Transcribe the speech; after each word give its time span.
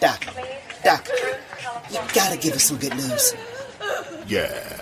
Doc, 0.00 0.24
Doc, 0.82 1.08
you 1.90 1.98
gotta 2.14 2.38
give 2.38 2.54
us 2.54 2.64
some 2.64 2.78
good 2.78 2.94
news. 2.94 3.34
Yeah. 4.26 4.78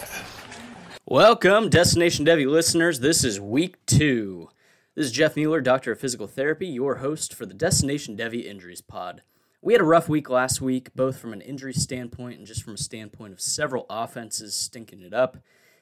Welcome, 1.06 1.68
Destination 1.68 2.24
Devy 2.24 2.46
listeners. 2.46 3.00
This 3.00 3.24
is 3.24 3.40
week 3.40 3.84
two. 3.86 4.48
This 4.94 5.06
is 5.06 5.12
Jeff 5.12 5.34
Mueller, 5.34 5.60
Doctor 5.60 5.92
of 5.92 6.00
Physical 6.00 6.28
Therapy, 6.28 6.68
your 6.68 6.96
host 6.96 7.34
for 7.34 7.46
the 7.46 7.54
Destination 7.54 8.16
Devy 8.16 8.44
Injuries 8.44 8.80
Pod. 8.80 9.22
We 9.60 9.72
had 9.72 9.82
a 9.82 9.84
rough 9.84 10.08
week 10.08 10.30
last 10.30 10.60
week, 10.60 10.94
both 10.94 11.18
from 11.18 11.32
an 11.32 11.40
injury 11.40 11.72
standpoint 11.72 12.38
and 12.38 12.46
just 12.46 12.62
from 12.62 12.74
a 12.74 12.78
standpoint 12.78 13.32
of 13.32 13.40
several 13.40 13.86
offenses 13.90 14.54
stinking 14.54 15.02
it 15.02 15.12
up. 15.12 15.38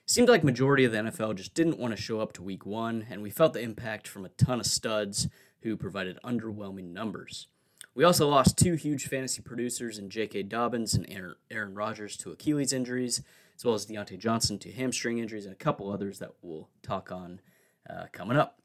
Seemed 0.07 0.31
like 0.31 0.45
majority 0.45 0.85
of 0.85 0.93
the 0.93 0.99
NFL 0.99 1.35
just 1.37 1.53
didn't 1.53 1.79
want 1.79 1.95
to 1.95 2.01
show 2.01 2.21
up 2.21 2.33
to 2.35 2.43
week 2.43 2.65
one, 2.65 3.07
and 3.11 3.21
we 3.21 3.29
felt 3.29 3.53
the 3.53 3.61
impact 3.61 4.09
from 4.09 4.25
a 4.25 4.31
ton 4.31 4.61
of 4.61 4.67
studs 4.67 5.29
who 5.61 5.77
provided 5.77 6.19
underwhelming 6.25 6.93
numbers. 6.93 7.49
We 7.97 8.05
also 8.05 8.29
lost 8.29 8.59
two 8.59 8.75
huge 8.75 9.09
fantasy 9.09 9.41
producers 9.41 9.99
in 9.99 10.11
J.K. 10.11 10.43
Dobbins 10.43 10.93
and 10.93 11.35
Aaron 11.51 11.75
Rodgers 11.75 12.19
to 12.19 12.31
Achilles 12.31 12.75
injuries, 12.75 13.23
as 13.57 13.65
well 13.65 13.73
as 13.73 13.87
Diontae 13.87 14.19
Johnson 14.19 14.59
to 14.59 14.71
hamstring 14.71 15.17
injuries, 15.19 15.47
and 15.47 15.55
a 15.55 15.57
couple 15.57 15.91
others 15.91 16.19
that 16.19 16.33
we'll 16.43 16.69
talk 16.83 17.11
on 17.11 17.41
uh, 17.89 18.05
coming 18.13 18.37
up. 18.37 18.61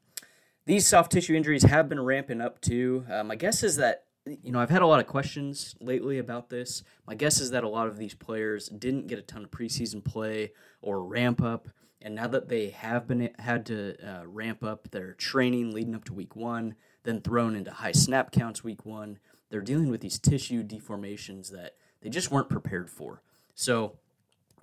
These 0.66 0.86
soft 0.86 1.12
tissue 1.12 1.34
injuries 1.34 1.62
have 1.62 1.88
been 1.88 2.04
ramping 2.04 2.42
up 2.42 2.60
too. 2.60 3.06
Uh, 3.10 3.24
my 3.24 3.34
guess 3.34 3.62
is 3.62 3.76
that, 3.76 4.04
you 4.26 4.52
know, 4.52 4.60
I've 4.60 4.68
had 4.68 4.82
a 4.82 4.86
lot 4.86 5.00
of 5.00 5.06
questions 5.06 5.76
lately 5.80 6.18
about 6.18 6.50
this. 6.50 6.82
My 7.06 7.14
guess 7.14 7.40
is 7.40 7.52
that 7.52 7.64
a 7.64 7.68
lot 7.70 7.86
of 7.86 7.96
these 7.96 8.14
players 8.14 8.68
didn't 8.68 9.06
get 9.06 9.18
a 9.18 9.22
ton 9.22 9.44
of 9.44 9.50
preseason 9.50 10.04
play 10.04 10.52
or 10.82 11.02
ramp 11.02 11.42
up. 11.42 11.68
And 12.02 12.14
now 12.14 12.26
that 12.26 12.50
they 12.50 12.68
have 12.68 13.08
been 13.08 13.30
had 13.38 13.64
to 13.66 13.96
uh, 14.06 14.26
ramp 14.26 14.62
up 14.62 14.90
their 14.90 15.14
training 15.14 15.70
leading 15.70 15.94
up 15.94 16.04
to 16.04 16.12
week 16.12 16.36
one, 16.36 16.74
then 17.04 17.20
thrown 17.20 17.56
into 17.56 17.70
high 17.70 17.92
snap 17.92 18.32
counts 18.32 18.64
week 18.64 18.84
one. 18.84 19.18
They're 19.50 19.60
dealing 19.60 19.90
with 19.90 20.00
these 20.00 20.18
tissue 20.18 20.62
deformations 20.62 21.50
that 21.50 21.74
they 22.00 22.08
just 22.08 22.30
weren't 22.30 22.48
prepared 22.48 22.90
for. 22.90 23.22
So, 23.54 23.98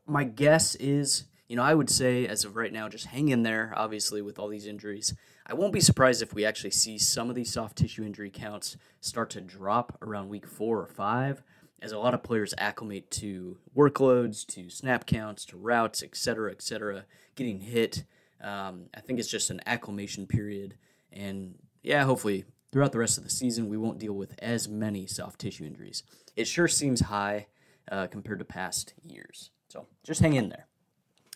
my 0.07 0.23
guess 0.23 0.73
is, 0.75 1.25
you 1.47 1.55
know, 1.55 1.63
I 1.63 1.75
would 1.75 1.89
say 1.89 2.25
as 2.25 2.43
of 2.45 2.55
right 2.55 2.73
now, 2.73 2.89
just 2.89 3.05
hang 3.08 3.30
in 3.30 3.43
there, 3.43 3.73
obviously, 3.75 4.21
with 4.21 4.39
all 4.39 4.47
these 4.47 4.65
injuries. 4.65 5.14
I 5.45 5.53
won't 5.53 5.73
be 5.73 5.80
surprised 5.80 6.21
if 6.21 6.33
we 6.33 6.45
actually 6.45 6.71
see 6.71 6.97
some 6.97 7.30
of 7.30 7.36
these 7.36 7.52
soft 7.52 7.77
tissue 7.77 8.03
injury 8.03 8.30
counts 8.30 8.77
start 9.02 9.30
to 9.31 9.41
drop 9.41 9.97
around 10.02 10.30
week 10.30 10.47
four 10.47 10.80
or 10.80 10.87
five 10.87 11.43
as 11.81 11.91
a 11.91 11.97
lot 11.97 12.14
of 12.14 12.23
players 12.23 12.53
acclimate 12.58 13.09
to 13.09 13.58
workloads, 13.75 14.45
to 14.47 14.69
snap 14.69 15.05
counts, 15.05 15.45
to 15.45 15.58
routes, 15.58 16.03
et 16.03 16.15
cetera, 16.15 16.52
et 16.52 16.61
cetera, 16.61 17.05
getting 17.35 17.61
hit. 17.61 18.03
Um, 18.41 18.85
I 18.93 18.99
think 18.99 19.19
it's 19.19 19.30
just 19.30 19.49
an 19.49 19.61
acclimation 19.65 20.27
period. 20.27 20.75
And 21.11 21.55
yeah, 21.81 22.03
hopefully 22.03 22.45
throughout 22.71 22.91
the 22.91 22.99
rest 22.99 23.17
of 23.17 23.23
the 23.23 23.29
season, 23.29 23.69
we 23.69 23.77
won't 23.77 23.99
deal 23.99 24.13
with 24.13 24.35
as 24.39 24.67
many 24.67 25.05
soft 25.05 25.39
tissue 25.39 25.65
injuries. 25.65 26.03
It 26.35 26.47
sure 26.47 26.67
seems 26.67 27.01
high 27.01 27.47
uh, 27.91 28.07
compared 28.07 28.39
to 28.39 28.45
past 28.45 28.93
years. 29.03 29.51
So 29.67 29.87
just 30.03 30.21
hang 30.21 30.35
in 30.35 30.49
there. 30.49 30.67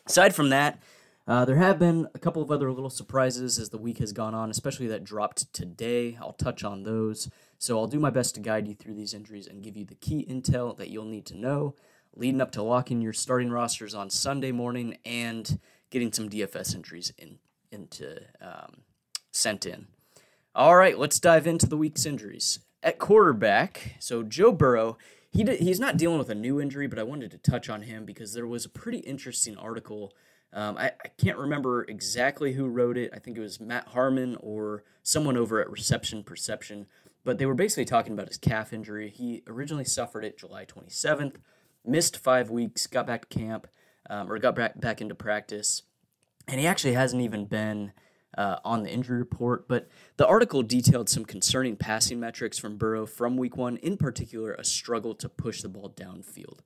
Aside 0.06 0.36
from 0.36 0.50
that, 0.50 0.82
uh, 1.26 1.46
there 1.46 1.56
have 1.56 1.80
been 1.80 2.08
a 2.14 2.20
couple 2.20 2.42
of 2.42 2.52
other 2.52 2.72
little 2.72 2.90
surprises 2.90 3.58
as 3.58 3.70
the 3.70 3.78
week 3.78 4.00
has 4.00 4.12
gone 4.12 4.36
on, 4.36 4.52
especially 4.52 4.88
that 4.88 5.04
dropped 5.04 5.52
today. 5.54 6.18
I'll 6.22 6.34
touch 6.34 6.64
on 6.64 6.84
those. 6.84 7.30
So 7.58 7.80
I'll 7.80 7.88
do 7.88 8.00
my 8.00 8.10
best 8.10 8.36
to 8.36 8.42
guide 8.42 8.68
you 8.68 8.76
through 8.76 8.96
these 8.96 9.14
injuries 9.14 9.48
and 9.48 9.64
give 9.64 9.78
you 9.78 9.86
the 9.86 9.96
key 9.96 10.26
intel 10.30 10.76
that 10.78 10.90
you'll 10.90 11.06
need 11.06 11.26
to 11.28 11.38
know 11.38 11.76
leading 12.16 12.42
up 12.42 12.52
to 12.52 12.62
locking 12.62 13.02
your 13.02 13.14
starting 13.14 13.50
rosters 13.50 13.94
on 13.94 14.10
Sunday 14.10 14.52
morning 14.52 14.98
and 15.06 15.60
getting 15.90 16.12
some 16.12 16.30
DFS 16.30 16.76
entries 16.76 17.12
in, 17.18 17.40
into 17.72 18.22
um, 18.42 18.82
sent 19.32 19.66
in. 19.66 19.88
All 20.56 20.76
right, 20.76 21.00
let's 21.00 21.20
dive 21.20 21.48
into 21.48 21.66
the 21.66 21.78
week's 21.78 22.06
injuries. 22.06 22.60
At 22.84 23.00
quarterback, 23.00 23.96
so 23.98 24.22
Joe 24.22 24.52
Burrow, 24.52 25.00
he 25.32 25.44
did, 25.44 25.60
he's 25.60 25.80
not 25.80 25.98
dealing 25.98 26.20
with 26.20 26.30
a 26.30 26.36
new 26.36 26.62
injury, 26.62 26.86
but 26.86 27.00
I 27.00 27.04
wanted 27.04 27.32
to 27.32 27.40
touch 27.40 27.70
on 27.70 27.82
him 27.82 28.06
because 28.06 28.34
there 28.34 28.46
was 28.46 28.64
a 28.64 28.70
pretty 28.70 29.00
interesting 29.00 29.58
article. 29.58 30.14
Um, 30.54 30.78
I, 30.78 30.92
I 31.04 31.08
can't 31.18 31.40
remember 31.40 31.86
exactly 31.86 32.54
who 32.54 32.68
wrote 32.68 32.98
it. 32.98 33.10
I 33.12 33.18
think 33.18 33.36
it 33.36 33.42
was 33.42 33.60
Matt 33.60 33.88
Harmon 33.88 34.38
or 34.42 34.84
someone 35.02 35.38
over 35.38 35.60
at 35.60 35.72
Reception 35.72 36.24
Perception, 36.24 36.86
but 37.24 37.40
they 37.40 37.48
were 37.48 37.56
basically 37.56 37.86
talking 37.86 38.14
about 38.14 38.28
his 38.28 38.38
calf 38.38 38.74
injury. 38.74 39.10
He 39.10 39.42
originally 39.48 39.86
suffered 39.86 40.24
it 40.24 40.38
July 40.38 40.66
27th, 40.66 41.38
missed 41.84 42.16
five 42.16 42.52
weeks, 42.52 42.86
got 42.86 43.08
back 43.08 43.28
to 43.28 43.40
camp, 43.40 43.66
um, 44.08 44.32
or 44.32 44.38
got 44.38 44.54
back, 44.54 44.80
back 44.80 45.02
into 45.02 45.16
practice, 45.16 45.82
and 46.48 46.60
he 46.60 46.68
actually 46.68 46.94
hasn't 46.94 47.24
even 47.24 47.46
been 47.46 47.92
uh, 48.38 48.58
on 48.64 48.84
the 48.84 48.92
injury 48.92 49.20
report, 49.20 49.68
but 49.68 49.88
the 50.18 50.28
article 50.28 50.64
detailed 50.64 51.10
some 51.10 51.26
concerning 51.26 51.76
passing 51.76 52.20
metrics 52.20 52.58
from 52.58 52.78
Burrow 52.78 53.06
from 53.06 53.38
week 53.38 53.58
one, 53.58 53.78
in 53.78 53.98
particular, 53.98 54.54
a 54.54 54.64
struggle 54.64 55.14
to 55.16 55.30
push 55.30 55.62
the 55.62 55.70
ball 55.70 55.90
downfield. 55.90 56.60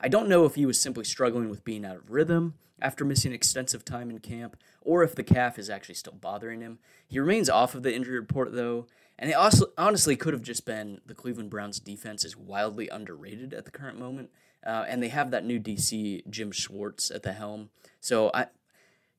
I 0.00 0.08
don't 0.08 0.28
know 0.28 0.44
if 0.44 0.54
he 0.54 0.66
was 0.66 0.80
simply 0.80 1.04
struggling 1.04 1.48
with 1.48 1.64
being 1.64 1.84
out 1.84 1.96
of 1.96 2.10
rhythm 2.10 2.54
after 2.80 3.04
missing 3.04 3.32
extensive 3.32 3.84
time 3.84 4.10
in 4.10 4.18
camp, 4.18 4.56
or 4.82 5.02
if 5.02 5.14
the 5.14 5.22
calf 5.22 5.58
is 5.58 5.70
actually 5.70 5.94
still 5.94 6.14
bothering 6.14 6.60
him. 6.60 6.78
He 7.06 7.18
remains 7.18 7.48
off 7.48 7.74
of 7.74 7.82
the 7.82 7.94
injury 7.94 8.18
report, 8.18 8.52
though, 8.52 8.86
and 9.18 9.30
it 9.30 9.34
also 9.34 9.66
honestly 9.78 10.16
could 10.16 10.34
have 10.34 10.42
just 10.42 10.66
been 10.66 11.00
the 11.06 11.14
Cleveland 11.14 11.50
Browns 11.50 11.80
defense 11.80 12.24
is 12.24 12.36
wildly 12.36 12.88
underrated 12.88 13.54
at 13.54 13.64
the 13.64 13.70
current 13.70 13.98
moment, 13.98 14.30
uh, 14.66 14.84
and 14.88 15.02
they 15.02 15.08
have 15.08 15.30
that 15.30 15.44
new 15.44 15.60
DC 15.60 16.28
Jim 16.28 16.50
Schwartz 16.50 17.10
at 17.10 17.22
the 17.22 17.32
helm. 17.32 17.70
So 18.00 18.30
I, 18.34 18.46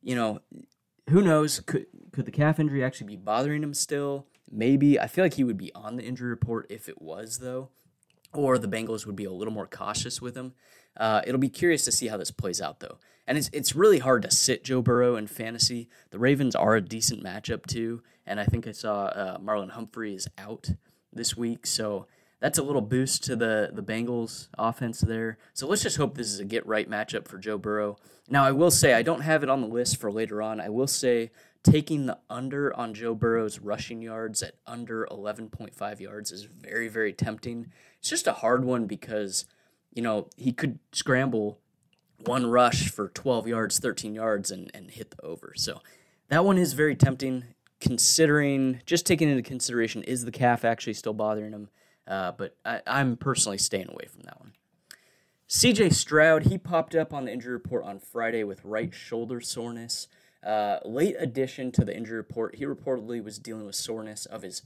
you 0.04 0.16
know, 0.16 0.42
who 1.10 1.22
knows? 1.22 1.60
Could 1.60 1.88
could 2.12 2.26
the 2.26 2.32
calf 2.32 2.60
injury 2.60 2.84
actually 2.84 3.08
be 3.08 3.18
bothering 3.18 3.64
him 3.64 3.74
still? 3.74 4.26
Maybe. 4.50 5.00
I 5.00 5.08
feel 5.08 5.26
like 5.26 5.36
he 5.36 5.44
would 5.44 5.58
be 5.58 5.74
on 5.74 5.96
the 5.96 6.04
injury 6.04 6.30
report 6.30 6.68
if 6.70 6.88
it 6.88 7.02
was, 7.02 7.40
though, 7.40 7.70
or 8.34 8.58
the 8.58 8.68
Bengals 8.68 9.06
would 9.06 9.16
be 9.16 9.26
a 9.26 9.32
little 9.32 9.54
more 9.54 9.68
cautious 9.68 10.22
with 10.22 10.36
him. 10.36 10.54
Uh, 10.98 11.22
it'll 11.26 11.40
be 11.40 11.50
curious 11.50 11.84
to 11.86 11.92
see 11.92 12.08
how 12.08 12.18
this 12.18 12.32
plays 12.32 12.62
out, 12.62 12.80
though. 12.80 12.98
And 13.28 13.38
it's 13.38 13.50
it's 13.52 13.76
really 13.76 14.00
hard 14.00 14.22
to 14.22 14.32
sit 14.32 14.64
Joe 14.64 14.82
Burrow 14.82 15.16
in 15.16 15.28
fantasy. 15.28 15.90
The 16.12 16.20
Ravens 16.20 16.56
are 16.56 16.76
a 16.76 16.82
decent 16.82 17.24
matchup 17.24 17.66
too, 17.66 18.02
and 18.26 18.40
I 18.40 18.46
think 18.46 18.68
I 18.68 18.72
saw 18.72 19.06
uh, 19.06 19.38
Marlon 19.40 19.72
Humphrey 19.72 20.16
is 20.16 20.28
out 20.38 20.70
this 21.12 21.36
week, 21.36 21.66
so 21.66 22.08
that's 22.40 22.58
a 22.58 22.64
little 22.64 22.82
boost 22.82 23.24
to 23.26 23.36
the 23.36 23.70
the 23.74 23.84
Bengals 23.84 24.48
offense 24.58 25.02
there. 25.02 25.38
So 25.54 25.68
let's 25.68 25.84
just 25.84 25.98
hope 25.98 26.16
this 26.16 26.32
is 26.32 26.40
a 26.40 26.46
get 26.46 26.66
right 26.66 26.90
matchup 26.90 27.28
for 27.28 27.38
Joe 27.38 27.58
Burrow. 27.58 27.98
Now 28.30 28.44
I 28.44 28.52
will 28.52 28.72
say 28.72 28.94
I 28.94 29.02
don't 29.02 29.22
have 29.22 29.44
it 29.44 29.50
on 29.50 29.62
the 29.62 29.68
list 29.68 29.98
for 29.98 30.12
later 30.12 30.42
on. 30.42 30.60
I 30.60 30.70
will 30.70 30.88
say 30.88 31.32
taking 31.64 32.06
the 32.06 32.20
under 32.30 32.76
on 32.76 32.94
Joe 32.94 33.16
Burrow's 33.16 33.60
rushing 33.60 34.02
yards 34.02 34.44
at 34.44 34.56
under 34.68 35.08
11.5 35.10 36.00
yards 36.00 36.32
is 36.32 36.44
very 36.44 36.88
very 36.88 37.14
tempting. 37.14 37.72
It's 38.00 38.10
just 38.10 38.28
a 38.28 38.34
hard 38.34 38.66
one 38.66 38.86
because 38.86 39.46
you 39.96 40.02
know, 40.02 40.28
he 40.36 40.52
could 40.52 40.78
scramble 40.92 41.60
one 42.26 42.46
rush 42.46 42.90
for 42.90 43.08
12 43.10 43.48
yards, 43.48 43.80
13 43.80 44.14
yards 44.14 44.52
and 44.52 44.70
and 44.74 44.92
hit 44.92 45.12
the 45.12 45.22
over. 45.24 45.54
So 45.56 45.82
that 46.28 46.46
one 46.46 46.58
is 46.58 46.74
very 46.74 46.96
tempting 46.96 47.46
considering 47.80 48.82
just 48.86 49.06
taking 49.06 49.30
into 49.30 49.44
consideration 49.44 50.04
is 50.04 50.26
the 50.26 50.32
calf 50.32 50.66
actually 50.66 50.94
still 50.94 51.14
bothering 51.14 51.52
him? 51.52 51.70
Uh, 52.08 52.32
but 52.32 52.56
I, 52.66 52.82
I'm 52.86 53.18
personally 53.18 53.58
staying 53.58 53.90
away 53.90 54.08
from 54.12 54.22
that 54.24 54.40
one. 54.40 54.54
CJ 55.48 55.94
Stroud, 55.94 56.48
he 56.48 56.58
popped 56.58 56.96
up 56.96 57.14
on 57.14 57.26
the 57.26 57.32
injury 57.32 57.54
report 57.54 57.84
on 57.84 58.00
Friday 58.00 58.44
with 58.44 58.66
right 58.66 58.94
shoulder 58.94 59.40
soreness. 59.40 60.08
Uh, 60.44 60.80
late 60.86 61.16
addition 61.20 61.72
to 61.72 61.86
the 61.86 61.96
injury 61.96 62.18
report, 62.18 62.56
he 62.56 62.66
reportedly 62.66 63.24
was 63.24 63.40
dealing 63.40 63.66
with 63.66 63.76
soreness 63.76 64.26
of 64.26 64.42
his 64.42 64.64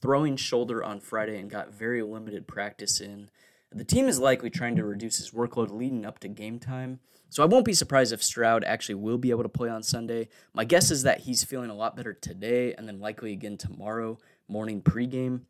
throwing 0.00 0.36
shoulder 0.36 0.82
on 0.82 1.00
Friday 1.00 1.38
and 1.38 1.50
got 1.50 1.72
very 1.72 2.02
limited 2.02 2.46
practice 2.46 3.00
in. 3.00 3.30
The 3.70 3.84
team 3.84 4.08
is 4.08 4.18
likely 4.18 4.50
trying 4.50 4.76
to 4.76 4.84
reduce 4.84 5.16
his 5.16 5.30
workload 5.30 5.70
leading 5.70 6.04
up 6.04 6.18
to 6.20 6.28
game 6.28 6.58
time. 6.58 7.00
So 7.30 7.42
I 7.42 7.46
won't 7.46 7.64
be 7.64 7.72
surprised 7.72 8.12
if 8.12 8.22
Stroud 8.22 8.64
actually 8.64 8.96
will 8.96 9.16
be 9.16 9.30
able 9.30 9.44
to 9.44 9.48
play 9.48 9.70
on 9.70 9.82
Sunday. 9.82 10.28
My 10.52 10.64
guess 10.64 10.90
is 10.90 11.04
that 11.04 11.20
he's 11.20 11.44
feeling 11.44 11.70
a 11.70 11.74
lot 11.74 11.96
better 11.96 12.12
today 12.12 12.74
and 12.74 12.86
then 12.86 13.00
likely 13.00 13.32
again 13.32 13.56
tomorrow 13.56 14.18
morning 14.48 14.82
pregame. 14.82 15.42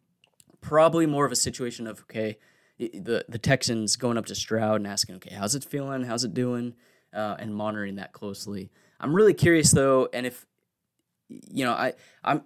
Probably 0.63 1.05
more 1.05 1.27
of 1.27 1.33
a 1.33 1.37
situation 1.37 1.87
of 1.87 2.01
okay, 2.03 2.39
the 2.79 3.25
the 3.29 3.39
Texans 3.39 3.97
going 3.97 4.17
up 4.17 4.27
to 4.27 4.35
Stroud 4.35 4.77
and 4.77 4.87
asking, 4.87 5.17
okay, 5.17 5.35
how's 5.35 5.55
it 5.55 5.65
feeling? 5.65 6.05
How's 6.05 6.25
it 6.25 6.33
doing? 6.33 6.75
Uh, 7.13 7.37
and 7.39 7.55
monitoring 7.55 7.97
that 7.97 8.13
closely. 8.13 8.71
I'm 8.99 9.15
really 9.15 9.35
curious 9.35 9.71
though, 9.71 10.09
and 10.15 10.25
if 10.25 10.47
you 11.29 11.65
know, 11.65 11.73
I 11.73 11.93
I'm 12.25 12.45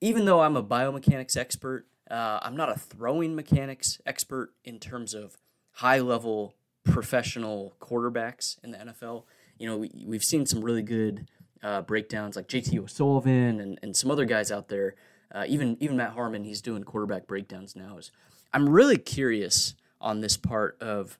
even 0.00 0.24
though 0.24 0.40
I'm 0.40 0.56
a 0.56 0.62
biomechanics 0.62 1.36
expert, 1.36 1.86
uh, 2.10 2.40
I'm 2.42 2.56
not 2.56 2.70
a 2.70 2.78
throwing 2.78 3.34
mechanics 3.34 4.00
expert 4.06 4.52
in 4.64 4.80
terms 4.80 5.14
of 5.14 5.36
high 5.72 6.00
level 6.00 6.54
professional 6.84 7.74
quarterbacks 7.80 8.62
in 8.64 8.70
the 8.70 8.78
NFL. 8.78 9.24
You 9.58 9.68
know, 9.68 9.76
we, 9.76 9.90
we've 10.06 10.24
seen 10.24 10.46
some 10.46 10.62
really 10.62 10.82
good 10.82 11.28
uh, 11.62 11.82
breakdowns 11.82 12.36
like 12.36 12.48
JT 12.48 12.78
O'Sullivan 12.78 13.60
and, 13.60 13.78
and 13.82 13.96
some 13.96 14.10
other 14.10 14.24
guys 14.24 14.50
out 14.50 14.68
there. 14.68 14.94
Uh, 15.32 15.44
even 15.48 15.76
even 15.80 15.96
Matt 15.96 16.12
Harmon, 16.12 16.44
he's 16.44 16.62
doing 16.62 16.84
quarterback 16.84 17.26
breakdowns 17.26 17.76
now. 17.76 17.98
I'm 18.52 18.68
really 18.68 18.98
curious 18.98 19.74
on 20.00 20.20
this 20.20 20.36
part 20.36 20.80
of. 20.80 21.18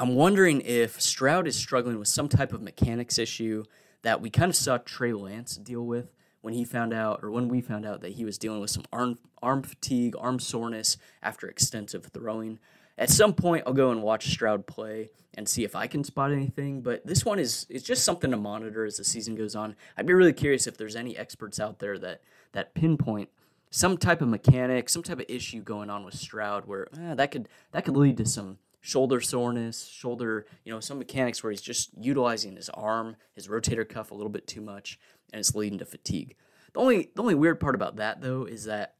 I'm 0.00 0.14
wondering 0.14 0.60
if 0.60 1.00
Stroud 1.00 1.48
is 1.48 1.56
struggling 1.56 1.98
with 1.98 2.08
some 2.08 2.28
type 2.28 2.52
of 2.52 2.62
mechanics 2.62 3.18
issue 3.18 3.64
that 4.02 4.20
we 4.20 4.30
kind 4.30 4.48
of 4.48 4.56
saw 4.56 4.78
Trey 4.78 5.12
Lance 5.12 5.56
deal 5.56 5.84
with 5.84 6.14
when 6.40 6.54
he 6.54 6.64
found 6.64 6.94
out, 6.94 7.20
or 7.22 7.30
when 7.30 7.48
we 7.48 7.60
found 7.60 7.84
out 7.84 8.00
that 8.02 8.12
he 8.12 8.24
was 8.24 8.38
dealing 8.38 8.60
with 8.60 8.70
some 8.70 8.84
arm 8.92 9.18
arm 9.42 9.62
fatigue, 9.62 10.14
arm 10.18 10.38
soreness 10.38 10.96
after 11.22 11.48
extensive 11.48 12.06
throwing. 12.06 12.58
At 12.96 13.10
some 13.10 13.32
point, 13.32 13.62
I'll 13.66 13.72
go 13.72 13.92
and 13.92 14.02
watch 14.02 14.30
Stroud 14.30 14.66
play 14.66 15.10
and 15.34 15.48
see 15.48 15.62
if 15.62 15.76
I 15.76 15.86
can 15.86 16.02
spot 16.02 16.32
anything. 16.32 16.80
But 16.80 17.06
this 17.06 17.24
one 17.24 17.38
is 17.38 17.66
it's 17.70 17.84
just 17.84 18.04
something 18.04 18.30
to 18.30 18.36
monitor 18.36 18.84
as 18.84 18.96
the 18.96 19.04
season 19.04 19.36
goes 19.36 19.54
on. 19.54 19.76
I'd 19.96 20.06
be 20.06 20.14
really 20.14 20.32
curious 20.32 20.66
if 20.66 20.76
there's 20.76 20.96
any 20.96 21.16
experts 21.16 21.60
out 21.60 21.78
there 21.78 21.98
that 21.98 22.22
that 22.52 22.74
pinpoint 22.74 23.28
some 23.70 23.98
type 23.98 24.22
of 24.22 24.28
mechanic, 24.28 24.88
some 24.88 25.02
type 25.02 25.18
of 25.18 25.26
issue 25.28 25.60
going 25.62 25.90
on 25.90 26.04
with 26.04 26.14
Stroud 26.14 26.66
where 26.66 26.88
eh, 26.98 27.14
that 27.14 27.30
could 27.30 27.48
that 27.72 27.84
could 27.84 27.96
lead 27.96 28.16
to 28.16 28.26
some 28.26 28.58
shoulder 28.80 29.20
soreness, 29.20 29.86
shoulder, 29.86 30.46
you 30.64 30.72
know, 30.72 30.80
some 30.80 30.98
mechanics 30.98 31.42
where 31.42 31.50
he's 31.50 31.60
just 31.60 31.90
utilizing 32.00 32.56
his 32.56 32.68
arm, 32.70 33.16
his 33.34 33.48
rotator 33.48 33.86
cuff 33.86 34.10
a 34.10 34.14
little 34.14 34.30
bit 34.30 34.46
too 34.46 34.60
much, 34.60 34.98
and 35.32 35.40
it's 35.40 35.54
leading 35.54 35.78
to 35.78 35.84
fatigue. 35.84 36.36
The 36.72 36.80
only 36.80 37.10
the 37.14 37.22
only 37.22 37.34
weird 37.34 37.60
part 37.60 37.74
about 37.74 37.96
that 37.96 38.20
though 38.20 38.44
is 38.44 38.64
that 38.64 38.94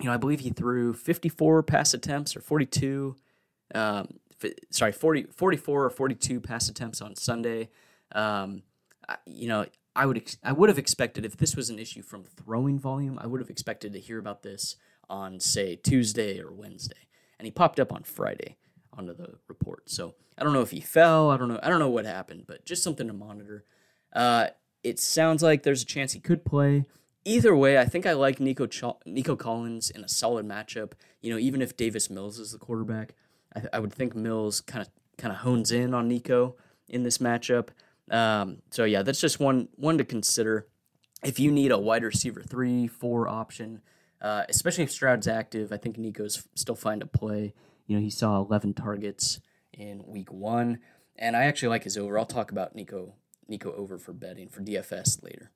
you 0.00 0.06
know 0.06 0.12
I 0.12 0.16
believe 0.16 0.40
he 0.40 0.50
threw 0.50 0.94
54 0.94 1.62
pass 1.64 1.92
attempts 1.94 2.36
or 2.36 2.40
42 2.40 3.16
um, 3.74 4.08
sorry, 4.70 4.92
40, 4.92 5.24
44 5.24 5.84
or 5.84 5.90
42 5.90 6.40
pass 6.40 6.68
attempts 6.68 7.00
on 7.00 7.16
Sunday. 7.16 7.70
Um, 8.12 8.62
you 9.26 9.48
know, 9.48 9.66
I 9.96 10.06
would 10.06 10.16
ex- 10.16 10.38
I 10.42 10.52
would 10.52 10.68
have 10.68 10.78
expected 10.78 11.24
if 11.24 11.36
this 11.36 11.56
was 11.56 11.70
an 11.70 11.78
issue 11.78 12.02
from 12.02 12.24
throwing 12.24 12.78
volume, 12.78 13.18
I 13.20 13.26
would 13.26 13.40
have 13.40 13.50
expected 13.50 13.92
to 13.92 14.00
hear 14.00 14.18
about 14.18 14.42
this 14.42 14.76
on 15.08 15.40
say 15.40 15.76
Tuesday 15.76 16.40
or 16.40 16.52
Wednesday, 16.52 17.08
and 17.38 17.46
he 17.46 17.50
popped 17.50 17.80
up 17.80 17.92
on 17.92 18.02
Friday 18.02 18.56
onto 18.92 19.14
the 19.14 19.34
report. 19.48 19.90
So 19.90 20.14
I 20.36 20.44
don't 20.44 20.52
know 20.52 20.62
if 20.62 20.70
he 20.70 20.80
fell. 20.80 21.30
I 21.30 21.36
don't 21.36 21.48
know. 21.48 21.60
I 21.62 21.68
don't 21.68 21.78
know 21.78 21.88
what 21.88 22.04
happened, 22.04 22.44
but 22.46 22.64
just 22.64 22.82
something 22.82 23.06
to 23.06 23.12
monitor. 23.12 23.64
Uh, 24.12 24.48
it 24.84 24.98
sounds 24.98 25.42
like 25.42 25.62
there's 25.62 25.82
a 25.82 25.86
chance 25.86 26.12
he 26.12 26.20
could 26.20 26.44
play. 26.44 26.84
Either 27.24 27.54
way, 27.54 27.78
I 27.78 27.84
think 27.84 28.06
I 28.06 28.12
like 28.12 28.40
Nico 28.40 28.66
Ch- 28.66 28.84
Nico 29.04 29.36
Collins 29.36 29.90
in 29.90 30.04
a 30.04 30.08
solid 30.08 30.46
matchup. 30.46 30.92
You 31.20 31.32
know, 31.32 31.38
even 31.38 31.60
if 31.60 31.76
Davis 31.76 32.08
Mills 32.08 32.38
is 32.38 32.52
the 32.52 32.58
quarterback, 32.58 33.14
I, 33.54 33.62
I 33.74 33.78
would 33.80 33.92
think 33.92 34.14
Mills 34.14 34.60
kind 34.60 34.82
of 34.82 34.90
kind 35.16 35.32
of 35.32 35.40
hones 35.40 35.72
in 35.72 35.92
on 35.94 36.08
Nico 36.08 36.56
in 36.88 37.02
this 37.02 37.18
matchup. 37.18 37.68
Um, 38.10 38.58
so 38.70 38.84
yeah, 38.84 39.02
that's 39.02 39.20
just 39.20 39.40
one 39.40 39.68
one 39.76 39.98
to 39.98 40.04
consider. 40.04 40.66
If 41.22 41.40
you 41.40 41.50
need 41.50 41.72
a 41.72 41.78
wide 41.78 42.04
receiver 42.04 42.42
three, 42.42 42.86
four 42.86 43.28
option, 43.28 43.80
uh, 44.20 44.44
especially 44.48 44.84
if 44.84 44.90
Stroud's 44.90 45.26
active, 45.26 45.72
I 45.72 45.76
think 45.76 45.98
Nico's 45.98 46.46
still 46.54 46.76
fine 46.76 47.00
to 47.00 47.06
play. 47.06 47.54
You 47.86 47.96
know, 47.96 48.02
he 48.02 48.10
saw 48.10 48.38
11 48.40 48.74
targets 48.74 49.40
in 49.72 50.04
week 50.06 50.30
one, 50.30 50.78
and 51.16 51.36
I 51.36 51.44
actually 51.44 51.70
like 51.70 51.84
his 51.84 51.96
over. 51.96 52.18
I'll 52.18 52.26
talk 52.26 52.50
about 52.50 52.74
Nico 52.74 53.14
Nico 53.48 53.72
over 53.72 53.98
for 53.98 54.12
betting 54.12 54.48
for 54.48 54.60
DFS 54.60 55.22
later. 55.22 55.50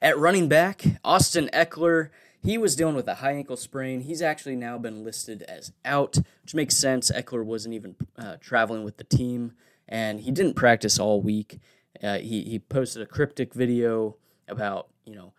At 0.00 0.18
running 0.18 0.48
back, 0.48 0.84
Austin 1.04 1.48
Ekeler, 1.52 2.10
he 2.42 2.58
was 2.58 2.74
dealing 2.74 2.96
with 2.96 3.06
a 3.06 3.16
high 3.16 3.34
ankle 3.34 3.56
sprain. 3.56 4.00
He's 4.00 4.20
actually 4.20 4.56
now 4.56 4.78
been 4.78 5.04
listed 5.04 5.42
as 5.44 5.72
out, 5.84 6.18
which 6.42 6.56
makes 6.56 6.76
sense. 6.76 7.12
Ekeler 7.12 7.44
wasn't 7.44 7.74
even 7.74 7.94
uh, 8.18 8.36
traveling 8.40 8.82
with 8.82 8.96
the 8.96 9.04
team, 9.04 9.52
and 9.92 10.20
he 10.20 10.30
didn't 10.30 10.54
practice 10.54 10.98
all 10.98 11.20
week. 11.20 11.60
Uh, 12.02 12.18
he 12.18 12.42
he 12.42 12.58
posted 12.58 13.02
a 13.02 13.06
cryptic 13.06 13.54
video 13.54 14.16
about 14.48 14.88
you 15.04 15.14
know 15.14 15.34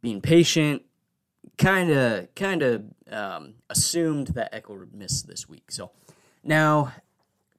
being 0.00 0.20
patient, 0.20 0.82
kind 1.58 1.90
of 1.90 2.34
kind 2.34 2.62
of 2.62 2.84
um, 3.12 3.54
assumed 3.68 4.28
that 4.28 4.52
Ekeler 4.52 4.80
would 4.80 4.94
miss 4.94 5.22
this 5.22 5.48
week. 5.48 5.70
So 5.70 5.92
now 6.42 6.94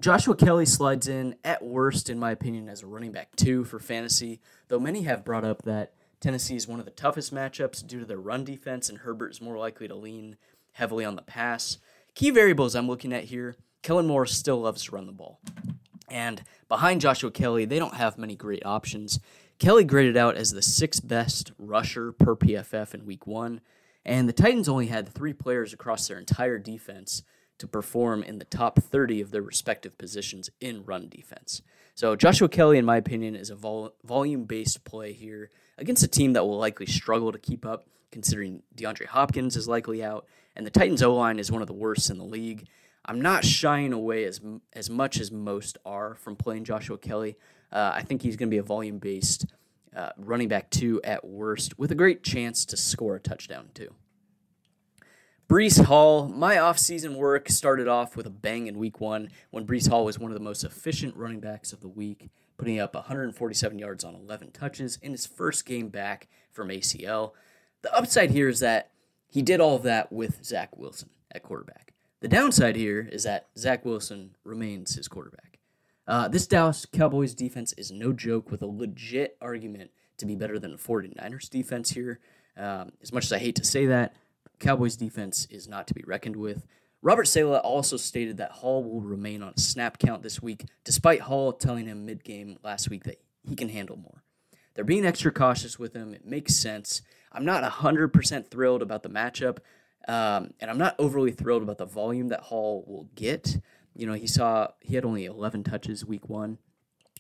Joshua 0.02 0.36
Kelley 0.36 0.66
slides 0.66 1.08
in 1.08 1.36
at 1.46 1.64
worst, 1.64 2.10
in 2.10 2.20
my 2.20 2.32
opinion, 2.32 2.68
as 2.68 2.82
a 2.82 2.88
running 2.88 3.12
back 3.12 3.36
two 3.36 3.64
for 3.64 3.80
fantasy. 3.80 4.42
Though 4.68 4.80
many 4.80 5.04
have 5.04 5.24
brought 5.24 5.46
up 5.46 5.62
that 5.62 5.94
Tennessee 6.20 6.56
is 6.56 6.68
one 6.68 6.80
of 6.80 6.86
the 6.86 6.92
toughest 6.92 7.34
matchups 7.34 7.86
due 7.86 8.00
to 8.00 8.06
their 8.06 8.18
run 8.18 8.44
defense, 8.44 8.90
and 8.90 8.98
Herbert 8.98 9.30
is 9.30 9.42
more 9.42 9.60
likely 9.60 9.88
to 9.88 9.96
lean 9.96 10.38
heavily 10.74 11.06
on 11.06 11.16
the 11.16 11.22
pass. 11.22 11.78
Key 12.16 12.32
variables 12.32 12.76
I'm 12.76 12.88
looking 12.88 13.14
at 13.14 13.26
here 13.26 13.58
Kellen 13.84 14.08
Moore 14.08 14.26
still 14.26 14.62
loves 14.62 14.84
to 14.86 14.92
run 14.96 15.06
the 15.06 15.12
ball. 15.12 15.40
And 16.12 16.44
behind 16.68 17.00
Joshua 17.00 17.32
Kelley, 17.32 17.64
they 17.64 17.80
don't 17.80 17.96
have 17.96 18.18
many 18.18 18.36
great 18.36 18.66
options. 18.66 19.20
Kelley 19.60 19.86
graded 19.86 20.18
out 20.18 20.36
as 20.36 20.52
the 20.52 20.62
sixth 20.62 21.08
best 21.08 21.54
rusher 21.58 22.12
per 22.12 22.36
PFF 22.36 22.94
in 22.94 23.06
week 23.06 23.26
one, 23.26 23.62
and 24.04 24.28
the 24.28 24.34
Titans 24.34 24.68
only 24.68 24.88
had 24.88 25.08
three 25.08 25.32
players 25.32 25.72
across 25.72 26.08
their 26.08 26.20
entire 26.20 26.58
defense 26.58 27.24
to 27.60 27.68
perform 27.68 28.24
in 28.24 28.40
the 28.40 28.46
top 28.46 28.80
30 28.80 29.22
of 29.22 29.32
their 29.32 29.42
respective 29.42 29.98
positions 29.98 30.50
in 30.60 30.84
run 30.84 31.08
defense. 31.08 31.62
So 31.96 32.16
Joshua 32.16 32.50
Kelley, 32.50 32.78
in 32.78 32.86
my 32.86 32.98
opinion, 32.98 33.36
is 33.36 33.50
a 33.50 33.56
vol- 33.56 33.94
volume-based 34.04 34.84
play 34.84 35.14
here 35.14 35.50
against 35.78 36.04
a 36.04 36.08
team 36.08 36.34
that 36.34 36.44
will 36.44 36.58
likely 36.58 36.88
struggle 36.88 37.32
to 37.32 37.40
keep 37.40 37.66
up, 37.66 37.86
considering 38.12 38.64
DeAndre 38.76 39.06
Hopkins 39.06 39.56
is 39.56 39.68
likely 39.68 40.04
out, 40.04 40.26
and 40.56 40.66
the 40.66 40.72
Titans' 40.72 41.04
O 41.04 41.14
line 41.14 41.40
is 41.40 41.52
one 41.52 41.62
of 41.62 41.68
the 41.68 41.74
worst 41.74 42.10
in 42.10 42.18
the 42.18 42.26
league. 42.26 42.68
I'm 43.06 43.22
not 43.22 43.44
shying 43.44 43.94
away 43.94 44.26
as 44.26 44.42
as 44.74 44.90
much 44.90 45.20
as 45.20 45.32
most 45.32 45.78
are 45.86 46.16
from 46.16 46.36
playing 46.36 46.66
Joshua 46.66 46.98
Kelley. 46.98 47.38
Uh, 47.72 47.92
I 47.96 48.02
think 48.02 48.22
he's 48.22 48.36
going 48.36 48.50
to 48.50 48.54
be 48.54 48.60
a 48.60 48.64
volume-based 48.64 49.46
uh, 49.96 50.10
running 50.18 50.48
back 50.48 50.70
two 50.70 51.02
at 51.04 51.26
worst, 51.26 51.78
with 51.78 51.92
a 51.92 51.96
great 51.96 52.24
chance 52.24 52.66
to 52.66 52.78
score 52.78 53.16
a 53.16 53.20
touchdown 53.20 53.70
too. 53.74 53.94
Breece 55.50 55.84
Hall, 55.84 56.30
my 56.30 56.56
offseason 56.56 57.16
work 57.16 57.50
started 57.50 57.88
off 57.88 58.16
with 58.16 58.26
a 58.26 58.30
bang 58.30 58.68
in 58.68 58.78
week 58.78 59.02
one 59.02 59.30
when 59.50 59.68
Breece 59.68 59.90
Hall 59.90 60.06
was 60.06 60.18
one 60.18 60.32
of 60.32 60.38
the 60.38 60.44
most 60.44 60.64
efficient 60.64 61.14
running 61.18 61.42
backs 61.42 61.74
of 61.74 61.82
the 61.82 61.90
week, 61.90 62.30
putting 62.58 62.80
up 62.80 62.96
147 62.96 63.78
yards 63.78 64.06
on 64.06 64.16
11 64.16 64.52
touches 64.52 64.98
in 65.02 65.12
his 65.12 65.26
first 65.26 65.66
game 65.66 65.90
back 65.90 66.30
from 66.52 66.70
ACL. 66.70 67.34
The 67.82 67.94
upside 67.94 68.32
here 68.32 68.48
is 68.48 68.62
that 68.62 68.92
he 69.28 69.42
did 69.42 69.60
all 69.60 69.76
of 69.76 69.84
that 69.84 70.12
with 70.12 70.42
Zach 70.46 70.78
Wilson 70.78 71.10
at 71.34 71.44
quarterback. 71.44 71.91
The 72.22 72.28
downside 72.28 72.76
here 72.76 73.10
is 73.12 73.24
that 73.24 73.48
Zach 73.58 73.84
Wilson 73.84 74.36
remains 74.44 74.94
his 74.94 75.08
quarterback. 75.08 75.58
Uh, 76.08 76.28
this 76.28 76.46
Dallas 76.46 76.86
Cowboys 76.86 77.34
defense 77.34 77.74
is 77.74 77.92
no 77.92 78.14
joke 78.14 78.52
with 78.52 78.62
a 78.62 78.68
legit 78.68 79.38
argument 79.42 79.90
to 80.18 80.28
be 80.28 80.36
better 80.36 80.60
than 80.60 80.72
the 80.72 80.78
49ers 80.78 81.50
defense 81.50 81.92
here. 81.92 82.20
Um, 82.56 82.92
as 83.02 83.12
much 83.12 83.26
as 83.26 83.34
I 83.34 83.40
hate 83.40 83.56
to 83.56 83.64
say 83.64 83.88
that, 83.88 84.14
Cowboys 84.60 84.96
defense 84.96 85.48
is 85.50 85.68
not 85.68 85.88
to 85.88 85.96
be 85.96 86.04
reckoned 86.06 86.36
with. 86.36 86.68
Robert 87.02 87.28
Saleh 87.28 87.60
also 87.64 87.98
stated 87.98 88.38
that 88.38 88.52
Hall 88.52 88.84
will 88.84 89.02
remain 89.02 89.42
on 89.42 89.54
a 89.58 89.60
snap 89.60 89.98
count 89.98 90.22
this 90.22 90.44
week, 90.44 90.66
despite 90.84 91.22
Hall 91.22 91.52
telling 91.52 91.88
him 91.88 92.06
mid 92.06 92.24
game 92.24 92.60
last 92.64 92.92
week 92.92 93.04
that 93.06 93.20
he 93.42 93.56
can 93.56 93.70
handle 93.70 93.98
more. 93.98 94.24
They're 94.76 94.86
being 94.86 95.08
extra 95.08 95.32
cautious 95.32 95.80
with 95.80 95.96
him. 95.96 96.14
It 96.14 96.26
makes 96.26 96.56
sense. 96.56 97.02
I'm 97.32 97.46
not 97.46 97.64
100% 97.64 98.48
thrilled 98.48 98.84
about 98.84 99.02
the 99.02 99.10
matchup, 99.10 99.58
um, 100.08 100.54
and 100.60 100.70
I'm 100.70 100.78
not 100.78 100.96
overly 100.98 101.32
thrilled 101.32 101.64
about 101.64 101.78
the 101.78 101.86
volume 101.86 102.30
that 102.30 102.42
Hall 102.42 102.84
will 102.88 103.10
get. 103.16 103.60
You 103.96 104.08
know, 104.08 104.14
he 104.14 104.28
saw 104.28 104.70
he 104.80 104.96
had 104.96 105.06
only 105.06 105.26
11 105.26 105.64
touches 105.64 106.06
week 106.06 106.30
one. 106.30 106.58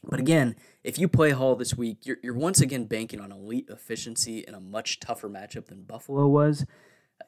But 0.03 0.19
again, 0.19 0.55
if 0.83 0.97
you 0.97 1.07
play 1.07 1.29
Hall 1.29 1.55
this 1.55 1.77
week, 1.77 2.05
you're, 2.05 2.17
you're 2.23 2.33
once 2.33 2.59
again 2.59 2.85
banking 2.85 3.19
on 3.19 3.31
elite 3.31 3.67
efficiency 3.69 4.39
in 4.39 4.55
a 4.55 4.59
much 4.59 4.99
tougher 4.99 5.29
matchup 5.29 5.67
than 5.67 5.83
Buffalo 5.83 6.27
was 6.27 6.65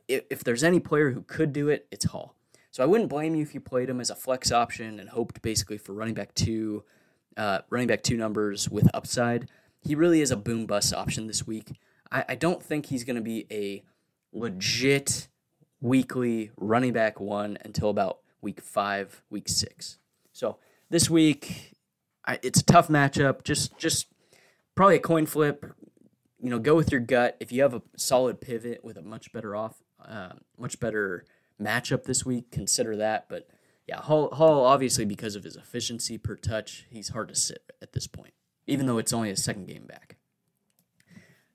if, 0.07 0.23
if 0.29 0.43
there's 0.43 0.63
any 0.63 0.79
player 0.79 1.11
who 1.11 1.21
could 1.21 1.53
do 1.53 1.69
it, 1.69 1.87
it's 1.91 2.05
Hall. 2.05 2.35
So 2.71 2.83
I 2.83 2.87
wouldn't 2.87 3.09
blame 3.09 3.35
you 3.35 3.43
if 3.43 3.53
you 3.53 3.59
played 3.59 3.89
him 3.89 4.01
as 4.01 4.09
a 4.09 4.15
flex 4.15 4.51
option 4.51 4.99
and 4.99 5.09
hoped 5.09 5.41
basically 5.41 5.77
for 5.77 5.93
running 5.93 6.15
back 6.15 6.33
two, 6.33 6.83
uh, 7.37 7.59
running 7.69 7.87
back 7.87 8.01
two 8.01 8.17
numbers 8.17 8.69
with 8.69 8.89
upside. 8.93 9.47
He 9.81 9.95
really 9.95 10.21
is 10.21 10.31
a 10.31 10.37
boom 10.37 10.65
bust 10.65 10.93
option 10.93 11.27
this 11.27 11.45
week. 11.45 11.73
I, 12.11 12.25
I 12.29 12.35
don't 12.35 12.63
think 12.63 12.87
he's 12.87 13.03
going 13.03 13.15
to 13.15 13.21
be 13.21 13.45
a 13.51 13.83
legit 14.31 15.27
weekly 15.83 16.49
running 16.57 16.93
back 16.93 17.19
one 17.19 17.57
until 17.63 17.89
about 17.89 18.19
week 18.41 18.61
five, 18.61 19.21
week 19.29 19.49
six. 19.49 19.99
So 20.31 20.57
this 20.89 21.09
week, 21.09 21.75
I, 22.25 22.39
it's 22.41 22.61
a 22.61 22.65
tough 22.65 22.87
matchup. 22.87 23.43
Just 23.43 23.77
just 23.77 24.07
probably 24.73 24.95
a 24.95 24.99
coin 24.99 25.25
flip. 25.25 25.65
You 26.41 26.49
know, 26.49 26.59
go 26.59 26.75
with 26.75 26.91
your 26.91 27.01
gut. 27.01 27.37
If 27.39 27.51
you 27.51 27.61
have 27.61 27.73
a 27.73 27.81
solid 27.95 28.41
pivot 28.41 28.83
with 28.83 28.97
a 28.97 29.01
much 29.01 29.31
better 29.31 29.55
off, 29.55 29.83
uh, 30.03 30.33
much 30.57 30.79
better 30.79 31.25
matchup 31.61 32.03
this 32.03 32.25
week, 32.25 32.49
consider 32.51 32.97
that. 32.97 33.27
But 33.29 33.47
yeah, 33.87 34.01
Hall, 34.01 34.29
Hall 34.33 34.65
obviously 34.65 35.05
because 35.05 35.35
of 35.35 35.43
his 35.43 35.55
efficiency 35.55 36.17
per 36.17 36.35
touch, 36.35 36.85
he's 36.89 37.09
hard 37.09 37.27
to 37.29 37.35
sit 37.35 37.71
at 37.81 37.93
this 37.93 38.07
point, 38.07 38.33
even 38.67 38.87
though 38.87 38.97
it's 38.97 39.13
only 39.13 39.29
a 39.29 39.37
second 39.37 39.67
game 39.67 39.85
back. 39.85 40.17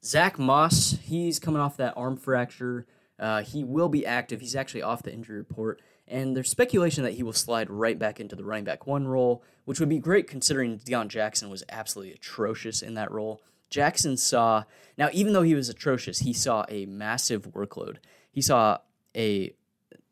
Zach 0.05 0.39
Moss, 0.39 0.97
he's 1.03 1.39
coming 1.39 1.61
off 1.61 1.77
that 1.79 1.95
arm 1.97 2.17
fracture. 2.17 2.87
Uh, 3.19 3.43
he 3.43 3.65
will 3.65 3.89
be 3.89 4.07
active. 4.07 4.41
He's 4.41 4.57
actually 4.57 4.83
off 4.83 5.03
the 5.03 5.13
injury 5.13 5.37
report. 5.37 5.81
And 6.07 6.37
there's 6.37 6.51
speculation 6.51 7.05
that 7.05 7.15
he 7.15 7.23
will 7.23 7.33
slide 7.33 7.69
right 7.69 7.99
back 7.99 8.21
into 8.21 8.37
the 8.37 8.45
running 8.45 8.65
back 8.65 8.87
one 8.87 9.07
role, 9.07 9.43
which 9.65 9.81
would 9.81 9.89
be 9.89 9.99
great 9.99 10.27
considering 10.27 10.79
Deon 10.79 11.09
Jackson 11.09 11.51
was 11.51 11.65
absolutely 11.69 12.15
atrocious 12.15 12.81
in 12.81 12.95
that 12.95 13.11
role. 13.11 13.43
Jackson 13.71 14.17
saw, 14.17 14.65
now, 14.97 15.11
even 15.13 15.33
though 15.33 15.43
he 15.43 15.55
was 15.55 15.69
atrocious, 15.69 16.21
he 16.21 16.33
saw 16.33 16.65
a 16.69 16.87
massive 16.87 17.43
workload. 17.53 17.97
He 18.31 18.41
saw 18.41 18.79
a 19.15 19.55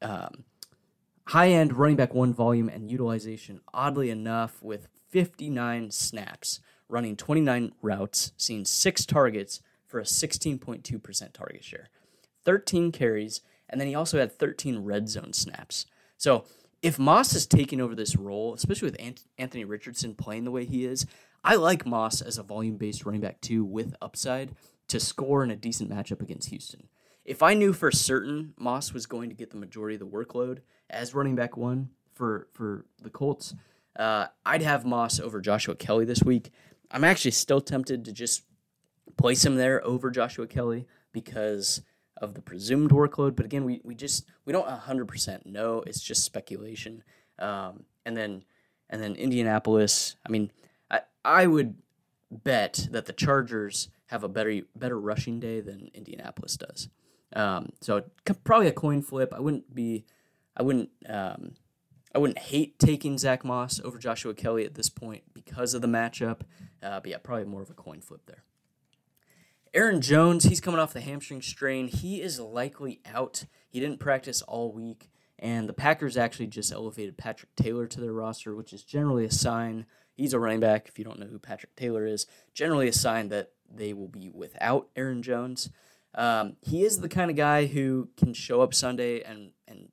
um, 0.03 0.45
high 1.29 1.51
end 1.51 1.73
running 1.73 1.97
back 1.97 2.15
one 2.15 2.35
volume 2.35 2.69
and 2.69 2.91
utilization, 2.91 3.61
oddly 3.73 4.11
enough, 4.11 4.63
with 4.63 4.89
59 5.09 5.91
snaps, 5.91 6.61
running 6.89 7.17
29 7.17 7.73
routes, 7.81 8.33
seeing 8.37 8.65
six 8.65 9.07
targets 9.07 9.63
for 9.87 10.01
a 10.01 10.05
16.2% 10.05 11.33
target 11.33 11.65
share, 11.65 11.89
13 12.47 12.93
carries, 12.93 13.43
and 13.69 13.79
then 13.79 13.89
he 13.89 13.95
also 13.95 14.19
had 14.19 14.33
13 14.33 14.79
red 14.79 15.11
zone 15.11 15.35
snaps. 15.35 15.85
So 16.17 16.47
if 16.81 16.99
Moss 16.99 17.35
is 17.35 17.47
taking 17.47 17.81
over 17.81 17.95
this 17.95 18.17
role, 18.17 18.55
especially 18.55 18.91
with 18.91 19.19
Anthony 19.37 19.65
Richardson 19.65 20.15
playing 20.15 20.45
the 20.45 20.51
way 20.51 20.65
he 20.65 20.85
is, 20.85 21.05
I 21.45 21.57
like 21.57 21.85
Moss 21.85 22.23
as 22.23 22.39
a 22.39 22.43
volume 22.43 22.77
based 22.77 23.05
running 23.05 23.21
back 23.21 23.41
too 23.41 23.65
with 23.65 23.95
upside 24.01 24.53
to 24.89 25.01
score 25.01 25.43
in 25.43 25.51
a 25.51 25.57
decent 25.57 25.91
matchup 25.91 26.23
against 26.23 26.51
Houston. 26.51 26.89
If 27.25 27.43
I 27.43 27.55
knew 27.55 27.73
for 27.73 27.91
certain 27.91 28.55
Moss 28.57 28.93
was 28.93 29.07
going 29.07 29.31
to 29.31 29.35
get 29.35 29.51
the 29.51 29.57
majority 29.57 29.97
of 29.97 30.01
the 30.01 30.07
workload 30.07 30.61
as 30.89 31.15
running 31.15 31.35
back 31.35 31.57
one 31.57 31.91
for 32.15 32.47
for 32.53 32.87
the 33.03 33.11
Colts, 33.11 33.55
uh, 33.99 34.27
I'd 34.45 34.63
have 34.63 34.85
Moss 34.85 35.19
over 35.19 35.41
Joshua 35.41 35.75
Kelley 35.75 36.05
this 36.05 36.23
week. 36.23 36.53
I'm 36.91 37.05
actually 37.05 37.33
still 37.33 37.61
tempted 37.61 38.05
to 38.05 38.13
just 38.13 38.45
place 39.17 39.45
him 39.45 39.57
there 39.57 39.85
over 39.85 40.11
Joshua 40.11 40.47
Kelley 40.47 40.87
because 41.13 41.83
of 42.19 42.35
the 42.35 42.43
presumed 42.43 42.91
workload. 42.91 43.37
But 43.37 43.47
again, 43.47 43.65
we, 43.65 43.81
we 43.85 43.95
just 43.95 44.27
we 44.45 44.53
don't 44.53 44.69
hundred 44.69 45.07
percent 45.09 45.47
know. 45.47 45.83
It's 45.87 46.01
just 46.01 46.25
speculation. 46.25 47.03
Um, 47.39 47.85
and 48.05 48.17
then 48.17 48.45
and 48.89 49.03
then 49.03 49.15
Indianapolis. 49.15 50.17
I 50.27 50.31
mean, 50.31 50.51
I 50.91 51.01
I 51.25 51.47
would 51.47 51.77
bet 52.31 52.89
that 52.91 53.07
the 53.07 53.13
Chargers 53.13 53.89
have 54.07 54.23
a 54.23 54.29
better 54.29 54.61
better 54.75 54.99
rushing 54.99 55.41
day 55.41 55.61
than 55.61 55.91
Indianapolis 55.95 56.57
does. 56.57 56.89
Um, 57.35 57.71
so 57.81 58.05
probably 58.45 58.69
a 58.69 58.73
coin 58.73 59.03
flip. 59.03 59.33
I 59.35 59.41
wouldn't 59.41 59.75
be 59.75 60.05
I 60.57 60.63
wouldn't 60.63 60.91
um, 61.09 61.53
I 62.15 62.19
wouldn't 62.19 62.39
hate 62.39 62.79
taking 62.79 63.19
Zach 63.19 63.45
Moss 63.45 63.81
over 63.85 63.99
Joshua 63.99 64.33
Kelley 64.35 64.65
at 64.65 64.75
this 64.75 64.89
point 64.89 65.23
because 65.35 65.75
of 65.75 65.83
the 65.83 65.89
matchup. 65.89 66.41
Uh, 66.83 67.01
but 67.01 67.09
yeah, 67.11 67.19
probably 67.19 67.45
more 67.45 67.63
of 67.63 67.71
a 67.71 67.75
coin 67.75 68.01
flip 68.01 68.23
there. 68.27 68.43
Aaron 69.77 70.01
Jones, 70.01 70.45
he's 70.45 70.63
coming 70.63 70.81
off 70.81 70.95
the 70.95 71.03
hamstring 71.03 71.43
strain. 71.43 71.89
He 71.89 72.23
is 72.23 72.41
likely 72.41 73.03
out. 73.05 73.45
He 73.69 73.79
didn't 73.79 74.01
practice 74.01 74.41
all 74.41 74.73
week, 74.73 75.11
and 75.39 75.69
the 75.69 75.75
Packers 75.75 76.17
actually 76.17 76.47
just 76.47 76.73
elevated 76.73 77.19
Patrick 77.19 77.55
Taylor 77.57 77.87
to 77.87 78.01
their 78.01 78.15
roster, 78.15 78.57
which 78.57 78.73
is 78.73 78.83
generally 78.83 79.27
a 79.27 79.31
sign. 79.31 79.85
He's 80.15 80.33
a 80.33 80.41
running 80.41 80.61
back. 80.61 80.89
If 80.89 80.99
you 80.99 81.05
don't 81.05 81.19
know 81.19 81.27
who 81.27 81.39
Patrick 81.39 81.77
Taylor 81.77 82.07
is, 82.07 82.25
generally 82.55 82.89
a 82.89 82.93
sign 82.93 83.29
that 83.29 83.51
they 83.71 83.93
will 83.93 84.09
be 84.09 84.31
without 84.31 84.89
Aaron 84.97 85.23
Jones. 85.23 85.69
Um, 86.15 86.57
he 86.63 86.83
is 86.83 87.01
the 87.01 87.09
kind 87.11 87.31
of 87.31 87.37
guy 87.37 87.67
who 87.67 88.09
can 88.17 88.33
show 88.33 88.63
up 88.63 88.73
Sunday 88.73 89.21
and 89.21 89.51
and 89.69 89.91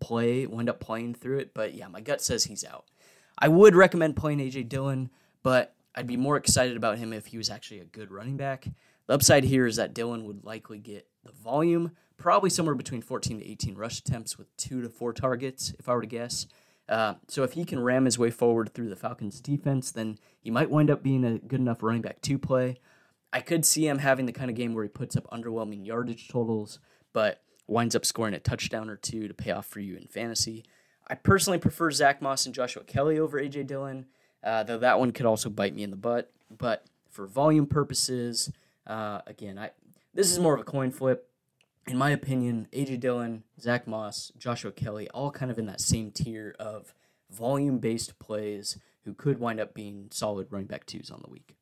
play, 0.00 0.46
wind 0.46 0.70
up 0.70 0.80
playing 0.80 1.12
through 1.12 1.40
it. 1.40 1.52
But 1.52 1.74
yeah, 1.74 1.88
my 1.88 2.00
gut 2.00 2.22
says 2.22 2.44
he's 2.44 2.64
out. 2.64 2.86
I 3.38 3.48
would 3.48 3.74
recommend 3.74 4.16
playing 4.16 4.38
AJ 4.38 4.70
Dillon, 4.70 5.10
but 5.42 5.74
I'd 5.94 6.06
be 6.06 6.16
more 6.16 6.38
excited 6.38 6.78
about 6.78 6.96
him 6.96 7.12
if 7.12 7.26
he 7.26 7.36
was 7.36 7.50
actually 7.50 7.80
a 7.80 7.84
good 7.84 8.10
running 8.10 8.38
back. 8.38 8.66
The 9.06 9.14
upside 9.14 9.44
here 9.44 9.66
is 9.66 9.76
that 9.76 9.94
Dillon 9.94 10.24
would 10.24 10.44
likely 10.44 10.78
get 10.78 11.06
the 11.24 11.32
volume, 11.32 11.92
probably 12.16 12.50
somewhere 12.50 12.74
between 12.74 13.02
14 13.02 13.38
to 13.38 13.46
18 13.46 13.74
rush 13.74 14.00
attempts 14.00 14.36
with 14.36 14.54
two 14.56 14.82
to 14.82 14.88
four 14.88 15.12
targets, 15.12 15.72
if 15.78 15.88
I 15.88 15.94
were 15.94 16.00
to 16.00 16.06
guess. 16.06 16.46
Uh, 16.88 17.14
so 17.28 17.42
if 17.42 17.52
he 17.52 17.64
can 17.64 17.80
ram 17.80 18.04
his 18.04 18.18
way 18.18 18.30
forward 18.30 18.72
through 18.72 18.88
the 18.88 18.96
Falcons' 18.96 19.40
defense, 19.40 19.90
then 19.90 20.18
he 20.40 20.50
might 20.50 20.70
wind 20.70 20.90
up 20.90 21.02
being 21.02 21.24
a 21.24 21.38
good 21.38 21.60
enough 21.60 21.82
running 21.82 22.02
back 22.02 22.20
to 22.22 22.38
play. 22.38 22.76
I 23.32 23.40
could 23.40 23.64
see 23.64 23.86
him 23.86 23.98
having 23.98 24.26
the 24.26 24.32
kind 24.32 24.50
of 24.50 24.56
game 24.56 24.72
where 24.72 24.84
he 24.84 24.88
puts 24.88 25.16
up 25.16 25.28
underwhelming 25.30 25.84
yardage 25.84 26.28
totals, 26.28 26.78
but 27.12 27.42
winds 27.66 27.96
up 27.96 28.04
scoring 28.04 28.34
a 28.34 28.38
touchdown 28.38 28.88
or 28.88 28.96
two 28.96 29.26
to 29.26 29.34
pay 29.34 29.50
off 29.50 29.66
for 29.66 29.80
you 29.80 29.96
in 29.96 30.06
fantasy. 30.06 30.64
I 31.08 31.14
personally 31.14 31.58
prefer 31.58 31.90
Zach 31.90 32.22
Moss 32.22 32.46
and 32.46 32.54
Joshua 32.54 32.84
Kelley 32.84 33.18
over 33.18 33.40
AJ 33.40 33.66
Dillon, 33.66 34.06
uh, 34.42 34.62
though 34.62 34.78
that 34.78 34.98
one 34.98 35.12
could 35.12 35.26
also 35.26 35.50
bite 35.50 35.74
me 35.74 35.82
in 35.82 35.90
the 35.90 35.96
butt. 35.96 36.32
But 36.56 36.86
for 37.10 37.26
volume 37.26 37.66
purposes, 37.66 38.50
uh, 38.86 39.20
again, 39.26 39.58
I 39.58 39.70
this 40.14 40.30
is 40.30 40.38
more 40.38 40.54
of 40.54 40.60
a 40.60 40.64
coin 40.64 40.90
flip. 40.90 41.28
In 41.86 41.96
my 41.96 42.10
opinion, 42.10 42.68
AJ 42.72 43.00
Dillon, 43.00 43.44
Zach 43.60 43.86
Moss, 43.86 44.32
Joshua 44.38 44.72
Kelley, 44.72 45.08
all 45.10 45.30
kind 45.30 45.50
of 45.50 45.58
in 45.58 45.66
that 45.66 45.80
same 45.80 46.10
tier 46.10 46.56
of 46.58 46.94
volume 47.30 47.78
based 47.78 48.18
plays 48.18 48.78
who 49.04 49.14
could 49.14 49.38
wind 49.38 49.60
up 49.60 49.72
being 49.72 50.08
solid 50.10 50.48
running 50.50 50.66
back 50.66 50.84
twos 50.86 51.10
on 51.10 51.20
the 51.22 51.30
week. 51.30 51.54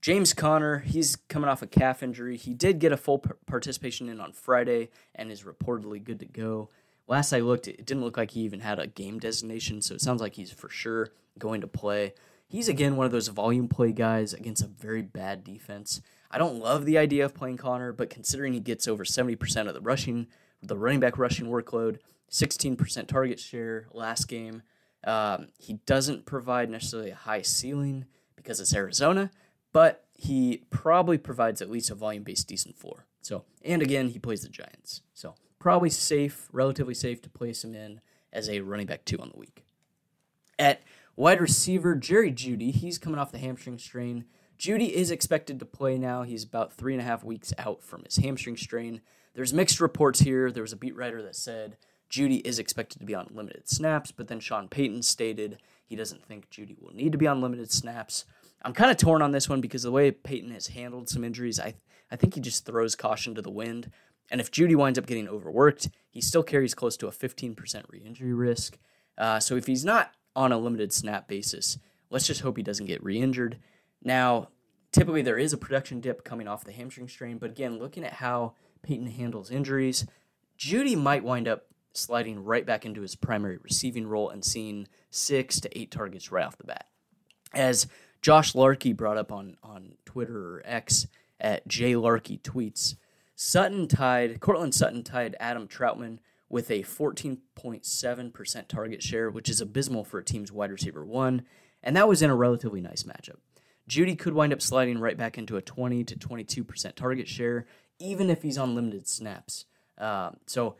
James 0.00 0.32
Conner, 0.32 0.78
he's 0.78 1.16
coming 1.16 1.50
off 1.50 1.60
a 1.60 1.66
calf 1.66 2.02
injury. 2.02 2.36
He 2.36 2.54
did 2.54 2.78
get 2.78 2.92
a 2.92 2.96
full 2.96 3.18
participation 3.46 4.08
in 4.08 4.20
on 4.20 4.32
Friday 4.32 4.88
and 5.14 5.30
is 5.30 5.42
reportedly 5.42 6.02
good 6.02 6.20
to 6.20 6.26
go. 6.26 6.70
Last 7.06 7.32
I 7.32 7.40
looked, 7.40 7.68
it 7.68 7.84
didn't 7.84 8.04
look 8.04 8.16
like 8.16 8.30
he 8.30 8.40
even 8.42 8.60
had 8.60 8.78
a 8.78 8.86
game 8.86 9.18
designation, 9.18 9.82
so 9.82 9.94
it 9.94 10.00
sounds 10.00 10.22
like 10.22 10.34
he's 10.36 10.52
for 10.52 10.70
sure 10.70 11.10
going 11.38 11.60
to 11.60 11.66
play. 11.66 12.14
He's 12.50 12.68
again 12.68 12.96
one 12.96 13.06
of 13.06 13.12
those 13.12 13.28
volume 13.28 13.68
play 13.68 13.92
guys 13.92 14.34
against 14.34 14.64
a 14.64 14.66
very 14.66 15.02
bad 15.02 15.44
defense. 15.44 16.02
I 16.32 16.38
don't 16.38 16.58
love 16.58 16.84
the 16.84 16.98
idea 16.98 17.24
of 17.24 17.32
playing 17.32 17.58
Conner, 17.58 17.92
but 17.92 18.10
considering 18.10 18.52
he 18.52 18.58
gets 18.58 18.88
over 18.88 19.04
70% 19.04 19.68
of 19.68 19.74
the 19.74 19.80
rushing, 19.80 20.26
the 20.60 20.76
running 20.76 20.98
back 20.98 21.16
rushing 21.16 21.46
workload, 21.46 21.98
16% 22.28 23.06
target 23.06 23.38
share 23.38 23.86
last 23.92 24.26
game, 24.26 24.62
um, 25.04 25.46
he 25.58 25.74
doesn't 25.86 26.26
provide 26.26 26.68
necessarily 26.68 27.12
a 27.12 27.14
high 27.14 27.42
ceiling 27.42 28.06
because 28.34 28.58
it's 28.58 28.74
Arizona, 28.74 29.30
but 29.72 30.06
he 30.12 30.64
probably 30.70 31.18
provides 31.18 31.62
at 31.62 31.70
least 31.70 31.88
a 31.90 31.94
volume 31.94 32.24
based 32.24 32.48
decent 32.48 32.76
floor. 32.76 33.06
So, 33.20 33.44
and 33.64 33.80
again, 33.80 34.08
he 34.08 34.18
plays 34.18 34.42
the 34.42 34.48
Giants. 34.48 35.02
So, 35.14 35.36
probably 35.60 35.90
safe, 35.90 36.48
relatively 36.50 36.94
safe 36.94 37.22
to 37.22 37.30
place 37.30 37.62
him 37.62 37.76
in 37.76 38.00
as 38.32 38.48
a 38.48 38.60
running 38.60 38.86
back 38.86 39.04
two 39.04 39.20
on 39.20 39.30
the 39.32 39.38
week. 39.38 39.64
At 40.58 40.82
Wide 41.20 41.42
receiver 41.42 41.96
Jerry 41.96 42.32
Jeudy, 42.32 42.72
he's 42.72 42.96
coming 42.96 43.20
off 43.20 43.30
the 43.30 43.36
hamstring 43.36 43.76
strain. 43.76 44.24
Jeudy 44.58 44.90
is 44.90 45.10
expected 45.10 45.58
to 45.58 45.66
play 45.66 45.98
now. 45.98 46.22
He's 46.22 46.44
about 46.44 46.72
three 46.72 46.94
and 46.94 47.02
a 47.02 47.04
half 47.04 47.22
weeks 47.22 47.52
out 47.58 47.82
from 47.82 48.04
his 48.04 48.16
hamstring 48.16 48.56
strain. 48.56 49.02
There's 49.34 49.52
mixed 49.52 49.82
reports 49.82 50.20
here. 50.20 50.50
There 50.50 50.62
was 50.62 50.72
a 50.72 50.78
beat 50.78 50.96
writer 50.96 51.20
that 51.20 51.36
said 51.36 51.76
Jeudy 52.10 52.40
is 52.42 52.58
expected 52.58 53.00
to 53.00 53.04
be 53.04 53.14
on 53.14 53.28
limited 53.34 53.68
snaps, 53.68 54.12
but 54.12 54.28
then 54.28 54.40
Sean 54.40 54.66
Payton 54.66 55.02
stated 55.02 55.58
he 55.84 55.94
doesn't 55.94 56.24
think 56.24 56.48
Jeudy 56.48 56.80
will 56.80 56.94
need 56.94 57.12
to 57.12 57.18
be 57.18 57.26
on 57.26 57.42
limited 57.42 57.70
snaps. 57.70 58.24
I'm 58.62 58.72
kind 58.72 58.90
of 58.90 58.96
torn 58.96 59.20
on 59.20 59.32
this 59.32 59.46
one 59.46 59.60
because 59.60 59.82
the 59.82 59.90
way 59.90 60.10
Payton 60.10 60.52
has 60.52 60.68
handled 60.68 61.10
some 61.10 61.22
injuries, 61.22 61.60
I 61.60 61.74
I 62.10 62.16
think 62.16 62.32
he 62.32 62.40
just 62.40 62.64
throws 62.64 62.96
caution 62.96 63.34
to 63.34 63.42
the 63.42 63.50
wind. 63.50 63.90
And 64.30 64.40
if 64.40 64.50
Jeudy 64.50 64.74
winds 64.74 64.98
up 64.98 65.04
getting 65.04 65.28
overworked, 65.28 65.90
he 66.08 66.22
still 66.22 66.42
carries 66.42 66.72
close 66.72 66.96
to 66.96 67.08
a 67.08 67.12
15% 67.12 67.84
re-injury 67.90 68.32
risk. 68.32 68.78
Uh, 69.18 69.38
so 69.38 69.56
if 69.56 69.66
he's 69.66 69.84
not 69.84 70.14
on 70.40 70.52
a 70.52 70.58
limited 70.58 70.90
snap 70.90 71.28
basis. 71.28 71.78
Let's 72.08 72.26
just 72.26 72.40
hope 72.40 72.56
he 72.56 72.62
doesn't 72.62 72.86
get 72.86 73.04
re 73.04 73.20
injured. 73.20 73.58
Now, 74.02 74.48
typically 74.90 75.20
there 75.20 75.36
is 75.36 75.52
a 75.52 75.58
production 75.58 76.00
dip 76.00 76.24
coming 76.24 76.48
off 76.48 76.64
the 76.64 76.72
hamstring 76.72 77.08
strain, 77.08 77.36
but 77.36 77.50
again, 77.50 77.78
looking 77.78 78.04
at 78.04 78.14
how 78.14 78.54
Payton 78.82 79.08
handles 79.08 79.50
injuries, 79.50 80.06
Jeudy 80.58 80.96
might 80.96 81.22
wind 81.22 81.46
up 81.46 81.66
sliding 81.92 82.42
right 82.42 82.64
back 82.64 82.86
into 82.86 83.02
his 83.02 83.16
primary 83.16 83.58
receiving 83.62 84.06
role 84.06 84.30
and 84.30 84.42
seeing 84.42 84.88
six 85.10 85.60
to 85.60 85.78
eight 85.78 85.90
targets 85.90 86.32
right 86.32 86.46
off 86.46 86.56
the 86.56 86.64
bat. 86.64 86.86
As 87.52 87.86
Josh 88.22 88.54
Larkey 88.54 88.94
brought 88.94 89.18
up 89.18 89.30
on, 89.30 89.58
on 89.62 89.96
Twitter 90.06 90.56
or 90.56 90.62
X 90.64 91.06
at 91.38 91.68
J 91.68 91.96
Larkey 91.96 92.38
tweets, 92.38 92.94
Sutton 93.34 93.88
tied, 93.88 94.40
Courtland 94.40 94.74
Sutton 94.74 95.02
tied 95.02 95.36
Adam 95.38 95.68
Trautman 95.68 96.18
with 96.50 96.70
a 96.70 96.82
14.7% 96.82 98.68
target 98.68 99.02
share, 99.02 99.30
which 99.30 99.48
is 99.48 99.60
abysmal 99.60 100.04
for 100.04 100.18
a 100.18 100.24
team's 100.24 100.52
wide 100.52 100.70
receiver 100.70 101.06
one, 101.06 101.42
and 101.82 101.96
that 101.96 102.08
was 102.08 102.20
in 102.20 102.28
a 102.28 102.36
relatively 102.36 102.82
nice 102.82 103.04
matchup. 103.04 103.36
Jeudy 103.88 104.18
could 104.18 104.34
wind 104.34 104.52
up 104.52 104.60
sliding 104.60 104.98
right 104.98 105.16
back 105.16 105.38
into 105.38 105.56
a 105.56 105.62
20 105.62 106.04
to 106.04 106.16
22% 106.16 106.94
target 106.94 107.26
share 107.28 107.66
even 108.00 108.30
if 108.30 108.42
he's 108.42 108.58
on 108.58 108.74
limited 108.74 109.06
snaps. 109.06 109.66
Um, 109.98 110.38
so 110.46 110.76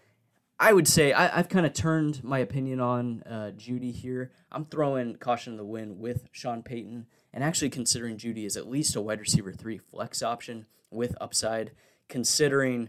I 0.59 0.73
would 0.73 0.89
say 0.89 1.12
I, 1.12 1.29
have 1.29 1.49
kind 1.49 1.67
of 1.67 1.75
turned 1.75 2.25
my 2.25 2.39
opinion 2.39 2.81
on 2.81 3.23
uh, 3.25 3.53
Jeudy 3.57 3.93
here. 3.93 4.33
I'm 4.50 4.65
throwing 4.65 5.17
caution 5.17 5.53
to 5.53 5.57
the 5.59 5.65
wind 5.65 6.00
with 6.00 6.29
Sean 6.33 6.62
Payton 6.62 7.07
and 7.33 7.45
actually 7.45 7.71
considering 7.71 8.17
Jeudy 8.17 8.47
as 8.47 8.57
at 8.57 8.69
least 8.69 8.97
a 8.97 9.00
wide 9.00 9.21
receiver 9.21 9.53
three 9.53 9.79
flex 9.79 10.23
option 10.23 10.67
with 10.91 11.15
upside, 11.21 11.73
considering 12.09 12.89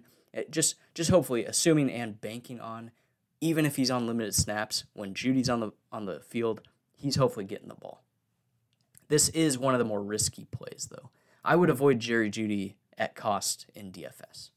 just 0.49 0.75
just 0.93 1.09
hopefully 1.09 1.45
assuming 1.45 1.91
and 1.91 2.19
banking 2.19 2.59
on 2.59 2.91
even 3.41 3.65
if 3.65 3.75
he's 3.75 3.91
on 3.91 4.05
limited 4.05 4.35
snaps 4.35 4.85
when 4.93 5.13
Jeudy's 5.13 5.49
on 5.49 5.59
the 5.59 5.71
on 5.91 6.05
the 6.05 6.19
field, 6.19 6.61
he's 6.95 7.15
hopefully 7.15 7.45
getting 7.45 7.67
the 7.67 7.75
ball. 7.75 8.03
This 9.09 9.29
is 9.29 9.57
one 9.57 9.73
of 9.73 9.79
the 9.79 9.85
more 9.85 10.01
risky 10.01 10.45
plays 10.45 10.87
though. 10.89 11.09
I 11.43 11.55
would 11.55 11.71
avoid 11.71 11.99
Jerry 11.99 12.29
Jeudy 12.29 12.75
at 12.97 13.15
cost 13.15 13.65
in 13.73 13.91
DFS. 13.91 14.51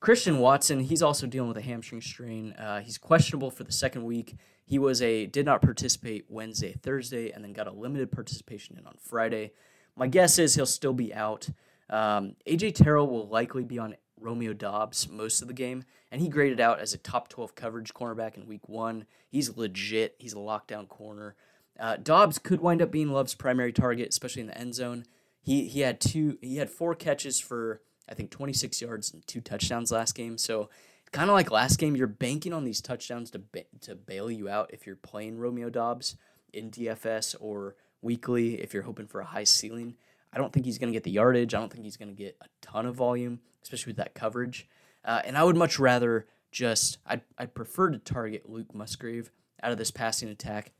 Christian 0.00 0.40
Watson, 0.40 0.80
he's 0.80 1.00
also 1.00 1.28
dealing 1.28 1.48
with 1.48 1.56
a 1.56 1.62
hamstring 1.62 2.00
strain. 2.00 2.52
Uh, 2.54 2.80
he's 2.80 2.98
questionable 2.98 3.52
for 3.52 3.62
the 3.62 3.70
second 3.70 4.02
week. 4.04 4.34
He 4.64 4.78
was 4.78 5.00
a 5.00 5.26
did 5.26 5.46
not 5.46 5.62
participate 5.62 6.24
Wednesday, 6.28 6.72
Thursday, 6.72 7.30
and 7.30 7.44
then 7.44 7.52
got 7.52 7.68
a 7.68 7.72
limited 7.72 8.10
participation 8.10 8.76
in 8.76 8.86
on 8.86 8.96
Friday. 8.98 9.52
My 9.94 10.08
guess 10.08 10.38
is 10.40 10.56
he'll 10.56 10.66
still 10.66 10.92
be 10.92 11.14
out. 11.14 11.48
Um, 11.88 12.34
AJ 12.48 12.74
Terrell 12.74 13.06
will 13.06 13.28
likely 13.28 13.62
be 13.62 13.78
on 13.78 13.94
Romeo 14.22 14.52
Doubs 14.52 15.08
most 15.08 15.42
of 15.42 15.48
the 15.48 15.54
game, 15.54 15.84
and 16.10 16.20
he 16.20 16.28
graded 16.28 16.60
out 16.60 16.80
as 16.80 16.94
a 16.94 16.98
top 16.98 17.28
12 17.28 17.54
coverage 17.54 17.94
cornerback 17.94 18.36
in 18.36 18.46
week 18.46 18.68
one. 18.68 19.06
He's 19.28 19.56
legit. 19.56 20.16
He's 20.18 20.32
a 20.32 20.36
lockdown 20.36 20.88
corner. 20.88 21.34
Uh, 21.78 21.96
Doubs 21.96 22.38
could 22.38 22.60
wind 22.60 22.82
up 22.82 22.90
being 22.90 23.10
Love's 23.10 23.34
primary 23.34 23.72
target, 23.72 24.08
especially 24.10 24.42
in 24.42 24.48
the 24.48 24.58
end 24.58 24.74
zone. 24.74 25.04
He 25.42 25.66
he 25.66 25.80
had 25.80 26.00
two 26.00 26.38
he 26.40 26.56
had 26.56 26.70
four 26.70 26.94
catches 26.94 27.40
for 27.40 27.80
I 28.08 28.14
think 28.14 28.30
26 28.30 28.80
yards 28.80 29.12
and 29.12 29.26
two 29.26 29.40
touchdowns 29.40 29.90
last 29.90 30.14
game. 30.14 30.38
So 30.38 30.68
kind 31.12 31.30
of 31.30 31.34
like 31.34 31.50
last 31.50 31.78
game, 31.78 31.96
you're 31.96 32.06
banking 32.06 32.52
on 32.52 32.64
these 32.64 32.80
touchdowns 32.80 33.30
to 33.32 33.38
ba- 33.38 33.64
to 33.82 33.94
bail 33.94 34.30
you 34.30 34.48
out 34.48 34.70
if 34.72 34.86
you're 34.86 34.96
playing 34.96 35.38
Romeo 35.38 35.70
Doubs 35.70 36.16
in 36.52 36.70
DFS 36.70 37.34
or 37.40 37.76
weekly 38.00 38.60
if 38.60 38.74
you're 38.74 38.82
hoping 38.82 39.06
for 39.06 39.20
a 39.20 39.26
high 39.26 39.44
ceiling. 39.44 39.96
I 40.32 40.38
don't 40.38 40.52
think 40.52 40.66
he's 40.66 40.78
going 40.78 40.92
to 40.92 40.96
get 40.96 41.04
the 41.04 41.10
yardage. 41.10 41.54
I 41.54 41.60
don't 41.60 41.72
think 41.72 41.84
he's 41.84 41.96
going 41.96 42.08
to 42.08 42.14
get 42.14 42.36
a 42.40 42.46
ton 42.60 42.86
of 42.86 42.94
volume, 42.94 43.40
especially 43.62 43.90
with 43.90 43.98
that 43.98 44.14
coverage. 44.14 44.68
Uh, 45.04 45.20
and 45.24 45.36
I 45.36 45.44
would 45.44 45.56
much 45.56 45.78
rather 45.78 46.26
just 46.50 46.98
I'd, 47.06 47.22
I'd 47.36 47.54
prefer 47.54 47.90
to 47.90 47.98
target 47.98 48.48
Luke 48.48 48.74
Musgrave 48.74 49.30
out 49.62 49.72
of 49.72 49.78
this 49.78 49.90
passing 49.90 50.28
attack. 50.28 50.72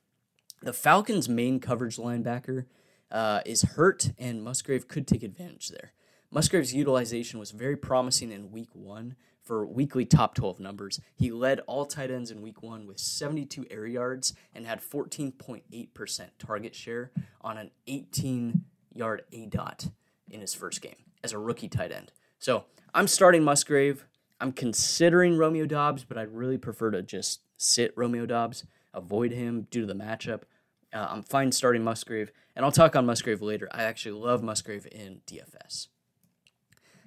The 0.63 0.73
Falcons' 0.73 1.29
main 1.29 1.59
coverage 1.61 1.97
linebacker 1.97 2.67
uh, 3.11 3.41
is 3.45 3.63
hurt, 3.63 4.13
and 4.19 4.43
Musgrave 4.43 4.89
could 4.89 5.07
take 5.07 5.23
advantage 5.23 5.69
there. 5.69 5.93
Musgrave's 6.31 6.73
utilization 6.73 7.39
was 7.39 7.51
very 7.51 7.77
promising 7.77 8.31
in 8.31 8.53
week 8.53 8.71
one 8.73 9.17
for 9.43 9.67
weekly 9.67 10.05
top 10.05 10.35
12 10.35 10.61
numbers. 10.61 11.01
He 11.15 11.31
led 11.31 11.61
all 11.67 11.85
tight 11.85 12.11
ends 12.11 12.31
in 12.31 12.41
week 12.41 12.63
one 12.63 12.87
with 12.87 12.99
72 12.99 13.67
air 13.71 13.87
yards 13.87 14.35
and 14.55 14.67
had 14.67 14.81
14.8% 14.81 16.29
target 16.39 16.75
share 16.75 17.11
on 17.41 17.59
an 17.59 17.71
18 17.87 18.65
yard 18.95 19.23
A 19.33 19.47
dot 19.47 19.89
in 20.31 20.41
his 20.41 20.55
first 20.55 20.81
game 20.81 20.97
as 21.23 21.33
a 21.33 21.39
rookie 21.39 21.69
tight 21.69 21.93
end. 21.93 22.13
So 22.39 22.65
I'm 22.95 23.07
starting 23.07 23.45
Musgrave. 23.45 24.07
I'm 24.41 24.53
considering 24.53 25.37
Romeo 25.37 25.67
Doubs, 25.67 26.05
but 26.05 26.19
I'd 26.19 26.35
really 26.35 26.59
prefer 26.59 26.91
to 26.91 27.03
just 27.03 27.41
sit 27.57 27.93
Romeo 27.97 28.27
Doubs, 28.27 28.65
avoid 28.93 29.33
him 29.33 29.69
due 29.71 29.83
to 29.83 29.87
the 29.87 29.95
matchup. 29.95 30.43
Uh, 30.93 31.07
I'm 31.09 31.23
fine 31.23 31.53
starting 31.53 31.85
Musgrave, 31.85 32.33
and 32.55 32.65
I'll 32.65 32.73
talk 32.73 32.97
on 32.97 33.07
Musgrave 33.07 33.41
later. 33.41 33.69
I 33.73 33.85
actually 33.85 34.21
love 34.21 34.43
Musgrave 34.43 34.87
in 34.91 35.21
DFS. 35.27 35.89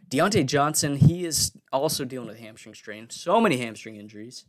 Diontae 0.09 0.45
Johnson, 0.45 0.97
he 0.97 1.25
is 1.25 1.51
also 1.71 2.05
dealing 2.05 2.27
with 2.27 2.39
hamstring 2.39 2.75
strain. 2.75 3.09
So 3.09 3.41
many 3.41 3.57
hamstring 3.57 3.95
injuries, 3.95 4.45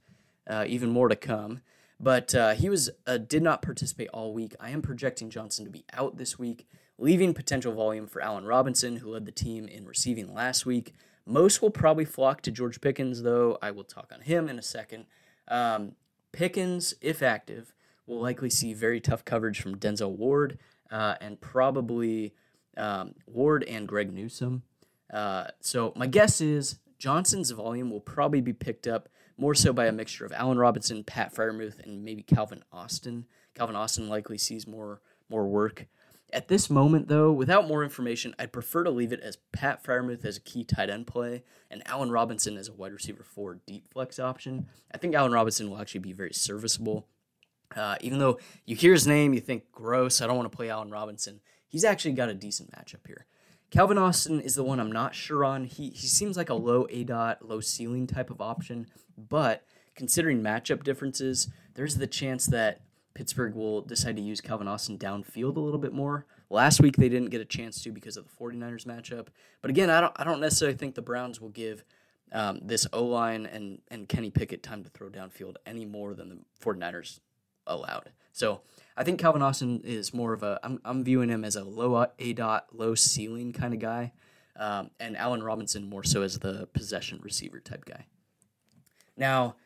uh, 0.49 0.65
even 0.67 0.91
more 0.91 1.09
to 1.09 1.17
come. 1.17 1.61
But 1.99 2.35
uh, 2.35 2.53
he 2.53 2.69
was 2.69 2.91
uh, 3.07 3.19
did 3.19 3.43
not 3.43 3.63
participate 3.63 4.09
all 4.09 4.35
week. 4.35 4.55
I 4.61 4.71
am 4.71 4.83
projecting 4.83 5.31
Johnson 5.31 5.65
to 5.65 5.71
be 5.71 5.85
out 5.95 6.19
this 6.19 6.39
week, 6.39 6.69
leaving 6.99 7.35
potential 7.35 7.73
volume 7.73 8.07
for 8.07 8.23
Allen 8.23 8.45
Robinson, 8.45 8.97
who 8.97 9.11
led 9.11 9.27
the 9.27 9.33
team 9.33 9.69
in 9.69 9.85
receiving 9.85 10.33
last 10.35 10.65
week. 10.67 10.95
Most 11.27 11.61
will 11.61 11.71
probably 11.71 12.05
flock 12.05 12.41
to 12.43 12.51
George 12.51 12.81
Pickens, 12.81 13.23
though. 13.23 13.59
I 13.61 13.71
will 13.71 13.85
talk 13.85 14.13
on 14.15 14.23
him 14.23 14.49
in 14.49 14.59
a 14.59 14.63
second. 14.63 15.07
Um, 15.49 15.93
Pickens, 16.33 16.95
if 17.01 17.23
active, 17.23 17.73
will 18.07 18.21
likely 18.21 18.51
see 18.51 18.73
very 18.73 19.01
tough 19.01 19.25
coverage 19.25 19.61
from 19.61 19.77
Denzel 19.77 20.17
Ward 20.17 20.59
uh, 20.91 21.17
and 21.21 21.41
probably 21.41 22.35
um, 22.77 23.15
Ward 23.27 23.65
and 23.65 23.89
Greg 23.89 24.13
Newsome. 24.13 24.63
Uh, 25.13 25.47
so 25.61 25.93
my 25.97 26.07
guess 26.07 26.41
is 26.41 26.79
Johnson's 26.99 27.51
volume 27.51 27.91
will 27.91 28.01
probably 28.01 28.41
be 28.41 28.53
picked 28.53 28.87
up 28.87 29.09
more 29.39 29.55
so 29.55 29.73
by 29.73 29.87
a 29.87 29.93
mixture 29.93 30.25
of 30.25 30.33
Allen 30.33 30.59
Robinson, 30.59 31.05
Pat 31.05 31.35
Freiermuth, 31.35 31.83
and 31.83 32.05
maybe 32.05 32.23
Calvin 32.23 32.65
Austin. 32.73 33.27
Calvin 33.55 33.77
Austin 33.77 34.09
likely 34.09 34.39
sees 34.39 34.67
more 34.67 35.01
more 35.29 35.47
work. 35.47 35.87
At 36.33 36.49
this 36.49 36.69
moment, 36.69 37.09
though, 37.09 37.31
without 37.31 37.69
more 37.69 37.85
information, 37.85 38.35
I'd 38.39 38.53
prefer 38.53 38.83
to 38.83 38.91
leave 38.91 39.13
it 39.13 39.21
as 39.21 39.39
Pat 39.53 39.85
Freiermuth 39.85 40.25
as 40.25 40.37
a 40.37 40.41
key 40.41 40.65
tight 40.65 40.91
end 40.91 41.07
play 41.07 41.45
and 41.71 41.83
Allen 41.87 42.11
Robinson 42.11 42.57
as 42.57 42.69
a 42.69 42.73
wide 42.73 42.93
receiver 42.93 43.23
four 43.23 43.61
deep 43.67 43.93
flex 43.93 44.19
option. 44.19 44.67
I 44.93 44.99
think 44.99 45.15
Allen 45.15 45.33
Robinson 45.33 45.71
will 45.71 45.79
actually 45.79 46.01
be 46.01 46.13
very 46.13 46.33
serviceable. 46.35 47.07
Uh, 47.75 47.97
even 48.01 48.19
though 48.19 48.39
you 48.65 48.75
hear 48.75 48.93
his 48.93 49.07
name, 49.07 49.35
you 49.35 49.41
think, 49.41 49.71
gross, 49.71 50.21
I 50.21 50.27
don't 50.27 50.37
want 50.37 50.51
to 50.51 50.57
play 50.57 50.69
Allen 50.69 50.91
Robinson. 50.91 51.41
He's 51.69 51.85
actually 51.85 52.13
got 52.13 52.29
a 52.29 52.35
decent 52.35 52.71
matchup 52.73 53.07
here. 53.07 53.27
Calvin 53.71 53.99
Austin 53.99 54.41
is 54.41 54.55
the 54.55 54.63
one 54.63 54.79
I'm 54.81 54.93
not 54.93 55.15
sure 55.15 55.45
on. 55.45 55.65
He 55.65 55.91
he 55.91 56.07
seems 56.07 56.37
like 56.37 56.51
a 56.51 56.55
low 56.55 56.87
A 56.91 57.05
dot, 57.05 57.47
low 57.47 57.61
ceiling 57.61 58.07
type 58.07 58.31
of 58.31 58.41
option, 58.41 58.87
but 59.17 59.65
considering 59.95 60.43
matchup 60.43 60.85
differences, 60.85 61.49
there's 61.75 61.97
the 61.97 62.07
chance 62.07 62.47
that 62.47 62.81
Pittsburgh 63.17 63.55
will 63.55 63.81
decide 63.81 64.17
to 64.17 64.23
use 64.23 64.43
Calvin 64.43 64.69
Austin 64.69 64.99
downfield 64.99 65.57
a 65.57 65.61
little 65.61 65.81
bit 65.81 65.95
more. 65.95 66.27
Last 66.51 66.83
week 66.83 66.97
they 66.97 67.09
didn't 67.09 67.31
get 67.31 67.41
a 67.41 67.47
chance 67.47 67.83
to 67.83 67.91
because 67.91 68.19
of 68.19 68.27
the 68.27 68.31
49ers 68.31 68.85
matchup. 68.85 69.29
But 69.63 69.71
again, 69.71 69.89
I 69.89 70.03
don't 70.03 70.13
I 70.17 70.25
don't 70.25 70.39
necessarily 70.39 70.77
think 70.77 70.95
the 70.95 71.01
Browns 71.01 71.41
will 71.41 71.49
give 71.49 71.83
um, 72.31 72.61
this 72.63 72.87
O 72.93 73.05
line 73.07 73.47
and 73.47 73.81
and 73.91 74.07
Kenny 74.07 74.31
Pickett 74.31 74.63
time 74.63 74.85
to 74.85 74.91
throw 74.91 75.09
downfield 75.09 75.57
any 75.65 75.87
more 75.87 76.13
than 76.13 76.29
the 76.29 76.39
49ers 76.63 77.21
allowed. 77.67 78.11
So 78.33 78.61
I 78.99 79.03
think 79.03 79.19
Calvin 79.19 79.41
Austin 79.41 79.81
is 79.83 80.13
more 80.13 80.35
of 80.35 80.43
a. 80.43 80.61
I'm 80.63 80.79
I'm 80.85 81.03
viewing 81.03 81.31
him 81.31 81.43
as 81.43 81.57
a 81.57 81.65
low 81.65 82.07
A 82.19 82.33
dot, 82.35 82.67
low 82.71 82.95
ceiling 82.95 83.55
kind 83.55 83.73
of 83.73 83.81
guy, 83.81 84.13
um, 84.57 84.91
and 85.01 85.17
Allen 85.17 85.43
Robinson 85.43 85.89
more 85.89 86.05
so 86.05 86.21
as 86.21 86.39
the 86.39 86.69
possession 86.75 87.19
receiver 87.23 87.61
type 87.61 87.87
guy. 87.87 88.05
Now, 89.17 89.57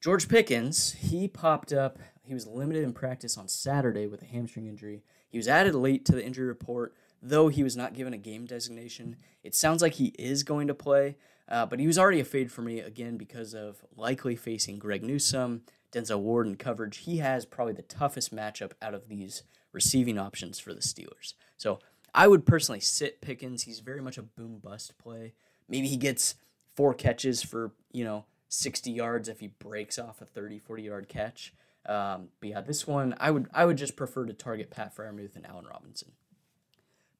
George 0.00 0.28
Pickens, 0.28 0.92
he 0.92 1.26
popped 1.26 1.72
up. 1.72 1.98
He 2.24 2.34
was 2.34 2.46
limited 2.46 2.84
in 2.84 2.92
practice 2.92 3.36
on 3.36 3.48
Saturday 3.48 4.06
with 4.06 4.22
a 4.22 4.26
hamstring 4.26 4.66
injury. 4.66 5.02
He 5.28 5.38
was 5.38 5.48
added 5.48 5.74
late 5.74 6.04
to 6.06 6.12
the 6.12 6.24
injury 6.24 6.46
report, 6.46 6.94
though 7.22 7.48
he 7.48 7.62
was 7.62 7.76
not 7.76 7.94
given 7.94 8.14
a 8.14 8.18
game 8.18 8.46
designation. 8.46 9.16
It 9.42 9.54
sounds 9.54 9.82
like 9.82 9.94
he 9.94 10.14
is 10.18 10.42
going 10.42 10.68
to 10.68 10.74
play, 10.74 11.16
uh, 11.48 11.66
but 11.66 11.80
he 11.80 11.86
was 11.86 11.98
already 11.98 12.20
a 12.20 12.24
fade 12.24 12.50
for 12.50 12.62
me 12.62 12.80
again 12.80 13.16
because 13.16 13.54
of 13.54 13.84
likely 13.96 14.36
facing 14.36 14.78
Greg 14.78 15.02
Newsome, 15.02 15.62
Denzel 15.94 16.20
Ward 16.20 16.46
in 16.46 16.56
coverage, 16.56 16.98
he 16.98 17.18
has 17.18 17.46
probably 17.46 17.72
the 17.72 17.82
toughest 17.82 18.34
matchup 18.34 18.72
out 18.82 18.94
of 18.94 19.08
these 19.08 19.44
receiving 19.72 20.18
options 20.18 20.58
for 20.58 20.74
the 20.74 20.80
Steelers. 20.80 21.34
So 21.56 21.78
I 22.14 22.26
would 22.26 22.46
personally 22.46 22.80
sit 22.80 23.20
Pickens. 23.20 23.62
He's 23.62 23.80
very 23.80 24.00
much 24.00 24.18
a 24.18 24.22
boom 24.22 24.58
bust 24.62 24.98
play. 24.98 25.34
Maybe 25.68 25.88
he 25.88 25.96
gets 25.96 26.34
four 26.74 26.94
catches 26.94 27.42
for, 27.42 27.72
you 27.92 28.04
know, 28.04 28.24
60 28.48 28.90
yards 28.90 29.28
if 29.28 29.40
he 29.40 29.48
breaks 29.48 29.98
off 29.98 30.20
a 30.20 30.24
30, 30.24 30.58
40 30.58 30.82
yard 30.82 31.08
catch. 31.08 31.54
Um, 31.86 32.28
but 32.40 32.48
yeah, 32.48 32.60
this 32.60 32.86
one 32.86 33.14
I 33.18 33.30
would 33.30 33.48
I 33.52 33.64
would 33.64 33.76
just 33.76 33.96
prefer 33.96 34.24
to 34.26 34.32
target 34.32 34.70
Pat 34.70 34.96
Freiermuth 34.96 35.36
and 35.36 35.46
Allen 35.46 35.66
Robinson. 35.70 36.12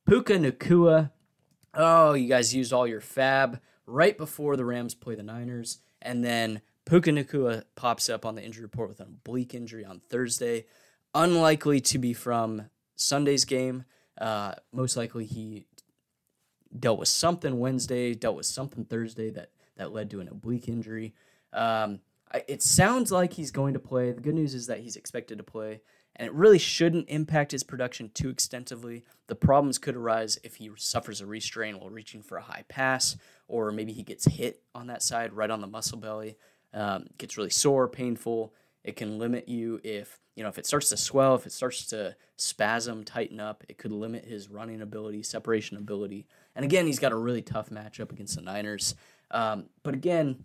Puka 0.07 0.35
Nacua. 0.35 1.11
Oh, 1.75 2.15
you 2.15 2.29
guys 2.29 2.55
used 2.55 2.73
all 2.73 2.87
your 2.87 3.01
fab 3.01 3.61
right 3.87 4.17
before 4.17 4.57
the 4.57 4.65
Rams 4.65 4.95
play 4.95 5.15
the 5.15 5.23
Niners, 5.23 5.79
and 6.01 6.25
then 6.25 6.61
Puka 6.85 7.11
Nacua 7.11 7.65
pops 7.75 8.09
up 8.09 8.25
on 8.27 8.35
the 8.35 8.43
injury 8.43 8.63
report 8.63 8.89
with 8.89 9.01
an 9.01 9.07
oblique 9.09 9.55
injury 9.55 9.85
on 9.85 10.01
Thursday. 10.09 10.67
Unlikely 11.15 11.81
to 11.81 11.99
be 11.99 12.13
from 12.13 12.69
Sunday's 12.97 13.45
game. 13.45 13.85
Uh, 14.19 14.55
most 14.73 14.97
likely 14.97 15.25
he 15.25 15.67
dealt 16.79 16.99
with 16.99 17.09
something 17.09 17.59
Wednesday, 17.59 18.15
dealt 18.15 18.37
with 18.37 18.47
something 18.47 18.85
Thursday 18.85 19.31
that, 19.31 19.51
that 19.77 19.93
led 19.93 20.11
to 20.11 20.21
an 20.21 20.29
oblique 20.29 20.69
injury. 20.69 21.15
Um, 21.53 22.01
it 22.49 22.63
sounds 22.63 23.13
like 23.13 23.35
he's 23.35 23.51
going 23.51 23.75
to 23.75 23.81
play. 23.81 24.13
The 24.13 24.21
good 24.21 24.35
news 24.35 24.55
is 24.55 24.67
that 24.67 24.81
he's 24.81 24.97
expected 24.97 25.39
to 25.39 25.45
play, 25.45 25.81
and 26.17 26.27
it 26.27 26.35
really 26.35 26.59
shouldn't 26.59 27.09
impact 27.09 27.53
his 27.53 27.63
production 27.63 28.11
too 28.15 28.29
extensively. 28.29 29.05
The 29.27 29.35
problems 29.35 29.79
could 29.79 29.97
arise 29.97 30.39
if 30.43 30.57
he 30.57 30.71
suffers 30.77 31.21
a 31.21 31.27
restrain 31.27 31.79
while 31.79 31.91
reaching 31.91 32.23
for 32.23 32.37
a 32.37 32.43
high 32.43 32.65
pass, 32.69 33.17
or 33.49 33.73
maybe 33.73 33.93
he 33.93 34.03
gets 34.03 34.27
hit 34.27 34.63
on 34.75 34.87
that 34.89 35.03
side 35.03 35.33
right 35.33 35.51
on 35.51 35.61
the 35.61 35.67
muscle 35.67 35.99
belly 35.99 36.37
um, 36.75 37.07
gets 37.19 37.39
really 37.39 37.51
sore, 37.51 37.89
painful, 37.89 38.53
It 38.83 38.97
can 38.97 39.19
limit 39.19 39.49
you 39.49 39.81
if, 39.83 40.21
you 40.37 40.43
know, 40.43 40.49
if 40.51 40.59
it 40.59 40.67
starts 40.67 40.91
to 40.91 40.97
swell, 40.97 41.35
if 41.37 41.47
it 41.47 41.53
starts 41.53 41.87
to 41.87 42.17
spasm, 42.37 43.05
tighten 43.05 43.41
up, 43.41 43.65
it 43.69 43.79
could 43.79 43.93
limit 43.93 44.27
his 44.27 44.51
running 44.51 44.83
ability, 44.83 45.23
separation 45.23 45.79
ability. 45.79 46.27
And 46.55 46.65
again, 46.65 46.87
he's 46.87 46.99
got 46.99 47.13
a 47.13 47.17
really 47.17 47.41
tough 47.41 47.71
matchup 47.71 48.13
against 48.13 48.35
the 48.37 48.43
Niners. 48.43 48.95
Um, 49.31 49.67
but 49.85 49.95
again, 49.95 50.45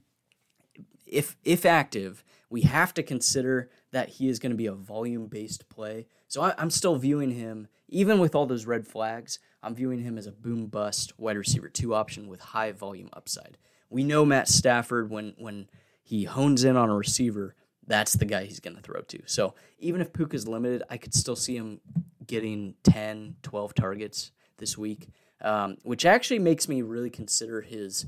if 1.12 1.36
if 1.43 1.65
active, 1.65 2.24
we 2.50 2.62
have 2.62 2.93
to 2.95 3.04
consider 3.04 3.69
that 3.91 4.10
he 4.10 4.30
is 4.30 4.39
going 4.39 4.52
to 4.52 4.58
be 4.58 4.65
a 4.65 4.74
volume 4.74 5.28
based 5.28 5.69
play. 5.69 6.08
So 6.28 6.41
I, 6.41 6.54
am 6.58 6.69
still 6.69 6.95
viewing 6.95 7.32
him, 7.32 7.67
even 7.88 8.19
with 8.19 8.36
all 8.36 8.45
those 8.45 8.65
red 8.65 8.88
flags, 8.88 9.39
I'm 9.62 9.76
viewing 9.76 10.00
him 10.00 10.17
as 10.17 10.28
a 10.28 10.32
boom 10.32 10.67
bust 10.67 11.17
wide 11.19 11.38
receiver 11.38 11.69
two 11.69 11.93
option 11.93 12.28
with 12.28 12.39
high 12.39 12.72
volume 12.72 13.10
upside. 13.13 13.58
We 13.89 14.04
know 14.04 14.26
Matt 14.26 14.48
Stafford 14.48 15.10
when 15.10 15.34
when 15.38 15.69
he 16.04 16.24
hones 16.24 16.63
in 16.63 16.76
on 16.76 16.89
a 16.89 16.95
receiver, 16.95 17.56
that's 17.86 18.13
the 18.13 18.26
guy 18.26 18.45
he's 18.45 18.60
going 18.60 18.76
to 18.76 18.82
throw 18.82 19.02
to. 19.02 19.22
So 19.26 19.54
even 19.80 20.02
if 20.02 20.13
Puka's 20.13 20.48
limited, 20.48 20.84
I 20.89 20.98
could 20.98 21.13
still 21.13 21.36
see 21.36 21.56
him 21.56 21.82
getting 22.26 22.76
10, 22.84 23.38
12 23.41 23.74
targets 23.74 24.32
this 24.58 24.78
week, 24.78 25.10
um, 25.41 25.78
which 25.84 26.06
actually 26.06 26.39
makes 26.39 26.67
me 26.67 26.82
really 26.82 27.10
consider 27.10 27.62
his 27.62 28.08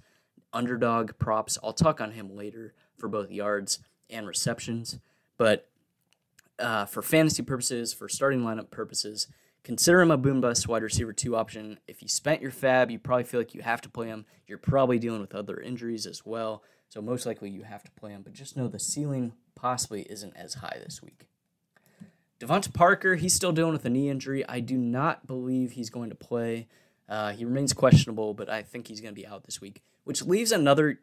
underdog 0.53 1.17
props. 1.17 1.57
I'll 1.63 1.73
talk 1.73 2.01
on 2.01 2.11
him 2.11 2.35
later 2.35 2.73
for 3.01 3.09
both 3.09 3.31
yards 3.31 3.79
and 4.09 4.25
receptions. 4.25 4.99
But 5.37 5.67
uh, 6.59 6.85
for 6.85 7.01
fantasy 7.01 7.43
purposes, 7.43 7.93
for 7.93 8.07
starting 8.07 8.41
lineup 8.41 8.69
purposes, 8.69 9.27
consider 9.63 10.01
him 10.01 10.11
a 10.11 10.17
boom 10.17 10.39
bust 10.39 10.67
wide 10.67 10.83
receiver 10.83 11.11
two 11.11 11.35
option. 11.35 11.79
If 11.87 12.01
you 12.01 12.07
spent 12.07 12.41
your 12.41 12.51
fab, 12.51 12.91
you 12.91 12.99
probably 12.99 13.23
feel 13.25 13.39
like 13.39 13.53
you 13.53 13.61
have 13.61 13.81
to 13.81 13.89
play 13.89 14.07
him. 14.07 14.25
You're 14.47 14.57
probably 14.57 14.99
dealing 14.99 15.21
with 15.21 15.35
other 15.35 15.59
injuries 15.59 16.05
as 16.05 16.25
well. 16.25 16.63
So 16.87 17.01
most 17.01 17.25
likely 17.25 17.49
you 17.49 17.63
have 17.63 17.83
to 17.83 17.91
play 17.91 18.11
him. 18.11 18.21
But 18.21 18.33
just 18.33 18.55
know 18.55 18.67
the 18.67 18.79
ceiling 18.79 19.33
possibly 19.55 20.03
isn't 20.03 20.35
as 20.35 20.55
high 20.55 20.77
this 20.83 21.01
week. 21.01 21.27
DeVante 22.39 22.73
Parker, 22.73 23.15
he's 23.15 23.33
still 23.33 23.51
dealing 23.51 23.73
with 23.73 23.85
a 23.85 23.89
knee 23.89 24.09
injury. 24.09 24.47
I 24.47 24.61
do 24.61 24.75
not 24.77 25.27
believe 25.27 25.73
he's 25.73 25.89
going 25.89 26.09
to 26.09 26.15
play. 26.15 26.67
Uh, 27.07 27.31
he 27.31 27.45
remains 27.45 27.71
questionable, 27.71 28.33
but 28.33 28.49
I 28.49 28.63
think 28.63 28.87
he's 28.87 28.99
going 28.99 29.13
to 29.13 29.19
be 29.19 29.27
out 29.27 29.43
this 29.43 29.61
week, 29.61 29.83
which 30.05 30.23
leaves 30.23 30.51
another 30.51 30.99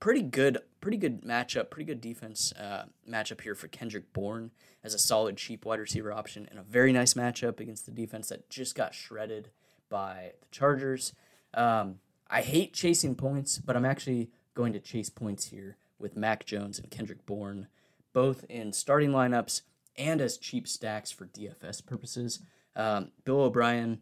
pretty 0.00 0.22
good, 0.22 0.58
pretty 0.80 0.96
good 0.96 1.22
matchup, 1.22 1.70
pretty 1.70 1.86
good 1.86 2.00
defense 2.00 2.52
uh, 2.52 2.84
matchup 3.08 3.40
here 3.40 3.54
for 3.54 3.68
Kendrick 3.68 4.12
Bourne 4.12 4.50
as 4.82 4.94
a 4.94 4.98
solid 4.98 5.36
cheap 5.36 5.64
wide 5.64 5.80
receiver 5.80 6.12
option, 6.12 6.46
and 6.50 6.58
a 6.58 6.62
very 6.62 6.92
nice 6.92 7.14
matchup 7.14 7.60
against 7.60 7.86
the 7.86 7.92
defense 7.92 8.28
that 8.28 8.48
just 8.48 8.74
got 8.74 8.94
shredded 8.94 9.50
by 9.88 10.32
the 10.40 10.46
Chargers. 10.50 11.12
Um, 11.54 11.96
I 12.28 12.42
hate 12.42 12.72
chasing 12.72 13.14
points, 13.14 13.58
but 13.58 13.76
I'm 13.76 13.84
actually 13.84 14.30
going 14.54 14.72
to 14.72 14.80
chase 14.80 15.10
points 15.10 15.46
here 15.46 15.76
with 15.98 16.16
Mac 16.16 16.44
Jones 16.44 16.78
and 16.78 16.90
Kendrick 16.90 17.24
Bourne, 17.26 17.68
both 18.12 18.44
in 18.48 18.72
starting 18.72 19.10
lineups 19.10 19.62
and 19.96 20.20
as 20.20 20.36
cheap 20.36 20.68
stacks 20.68 21.10
for 21.10 21.26
DFS 21.26 21.84
purposes. 21.84 22.40
Um, 22.74 23.12
Bill 23.24 23.40
O'Brien, 23.40 24.00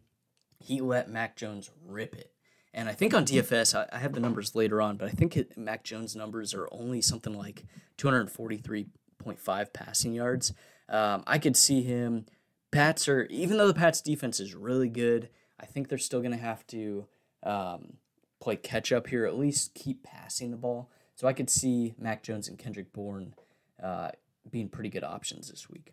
he 0.58 0.80
let 0.80 1.10
Mac 1.10 1.36
Jones 1.36 1.70
rip 1.86 2.14
it 2.14 2.33
and 2.74 2.88
I 2.88 2.92
think 2.92 3.14
on 3.14 3.24
DFS, 3.24 3.74
I, 3.74 3.86
I 3.94 3.98
have 4.00 4.12
the 4.12 4.20
numbers 4.20 4.54
later 4.54 4.82
on, 4.82 4.96
but 4.96 5.08
I 5.08 5.12
think 5.12 5.36
it, 5.36 5.56
Mac 5.56 5.84
Jones' 5.84 6.16
numbers 6.16 6.52
are 6.52 6.68
only 6.72 7.00
something 7.00 7.32
like 7.32 7.64
243.5 7.98 9.72
passing 9.72 10.12
yards. 10.12 10.52
Um, 10.88 11.22
I 11.26 11.38
could 11.38 11.56
see 11.56 11.82
him. 11.82 12.26
Pats 12.72 13.08
are, 13.08 13.24
even 13.26 13.56
though 13.56 13.68
the 13.68 13.74
Pats' 13.74 14.00
defense 14.00 14.40
is 14.40 14.54
really 14.54 14.88
good, 14.88 15.30
I 15.60 15.66
think 15.66 15.88
they're 15.88 15.98
still 15.98 16.20
going 16.20 16.32
to 16.32 16.36
have 16.36 16.66
to 16.68 17.06
um, 17.44 17.94
play 18.40 18.56
catch 18.56 18.90
up 18.90 19.06
here, 19.06 19.24
at 19.24 19.38
least 19.38 19.74
keep 19.74 20.02
passing 20.02 20.50
the 20.50 20.56
ball. 20.56 20.90
So 21.14 21.28
I 21.28 21.32
could 21.32 21.48
see 21.48 21.94
Mac 21.96 22.24
Jones 22.24 22.48
and 22.48 22.58
Kendrick 22.58 22.92
Bourne 22.92 23.34
uh, 23.80 24.10
being 24.50 24.68
pretty 24.68 24.90
good 24.90 25.04
options 25.04 25.48
this 25.48 25.70
week. 25.70 25.92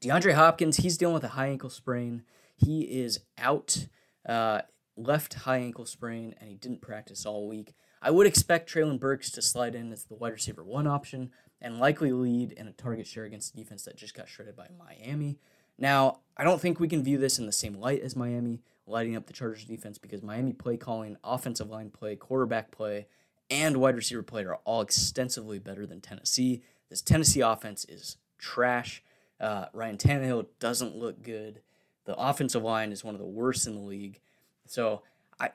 DeAndre 0.00 0.34
Hopkins, 0.34 0.78
he's 0.78 0.98
dealing 0.98 1.14
with 1.14 1.24
a 1.24 1.28
high 1.28 1.46
ankle 1.46 1.70
sprain. 1.70 2.24
He 2.56 2.82
is 2.82 3.20
out. 3.38 3.86
Uh, 4.28 4.62
left 4.96 5.34
high 5.34 5.58
ankle 5.58 5.86
sprain, 5.86 6.34
and 6.40 6.48
he 6.48 6.56
didn't 6.56 6.80
practice 6.80 7.26
all 7.26 7.48
week. 7.48 7.74
I 8.02 8.10
would 8.10 8.26
expect 8.26 8.72
Treylon 8.72 9.00
Burks 9.00 9.30
to 9.32 9.42
slide 9.42 9.74
in 9.74 9.92
as 9.92 10.04
the 10.04 10.14
wide 10.14 10.32
receiver 10.32 10.62
one 10.62 10.86
option 10.86 11.30
and 11.60 11.78
likely 11.78 12.12
lead 12.12 12.52
in 12.52 12.68
a 12.68 12.72
target 12.72 13.06
share 13.06 13.24
against 13.24 13.54
a 13.54 13.56
defense 13.56 13.84
that 13.84 13.96
just 13.96 14.14
got 14.14 14.28
shredded 14.28 14.56
by 14.56 14.68
Miami. 14.78 15.38
Now, 15.78 16.20
I 16.36 16.44
don't 16.44 16.60
think 16.60 16.80
we 16.80 16.88
can 16.88 17.02
view 17.02 17.18
this 17.18 17.38
in 17.38 17.46
the 17.46 17.52
same 17.52 17.74
light 17.74 18.02
as 18.02 18.16
Miami, 18.16 18.62
lighting 18.86 19.16
up 19.16 19.26
the 19.26 19.32
Chargers 19.32 19.64
defense 19.64 19.98
because 19.98 20.22
Miami 20.22 20.52
play 20.52 20.76
calling, 20.76 21.16
offensive 21.24 21.68
line 21.68 21.90
play, 21.90 22.16
quarterback 22.16 22.70
play, 22.70 23.06
and 23.50 23.76
wide 23.76 23.96
receiver 23.96 24.22
play 24.22 24.44
are 24.44 24.58
all 24.64 24.80
extensively 24.80 25.58
better 25.58 25.86
than 25.86 26.00
Tennessee. 26.00 26.62
This 26.90 27.02
Tennessee 27.02 27.40
offense 27.40 27.84
is 27.88 28.16
trash. 28.38 29.02
Uh, 29.40 29.66
Ryan 29.72 29.98
Tannehill 29.98 30.46
doesn't 30.58 30.96
look 30.96 31.22
good. 31.22 31.60
The 32.04 32.16
offensive 32.16 32.62
line 32.62 32.92
is 32.92 33.04
one 33.04 33.14
of 33.14 33.20
the 33.20 33.26
worst 33.26 33.66
in 33.66 33.74
the 33.74 33.80
league. 33.80 34.20
So 34.66 35.02
I 35.38 35.50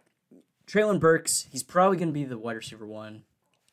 Treylon 0.67 0.99
Burks, 0.99 1.47
he's 1.51 1.63
probably 1.63 1.97
going 1.97 2.09
to 2.09 2.13
be 2.13 2.23
the 2.23 2.37
wide 2.37 2.55
receiver 2.55 2.85
one. 2.85 3.23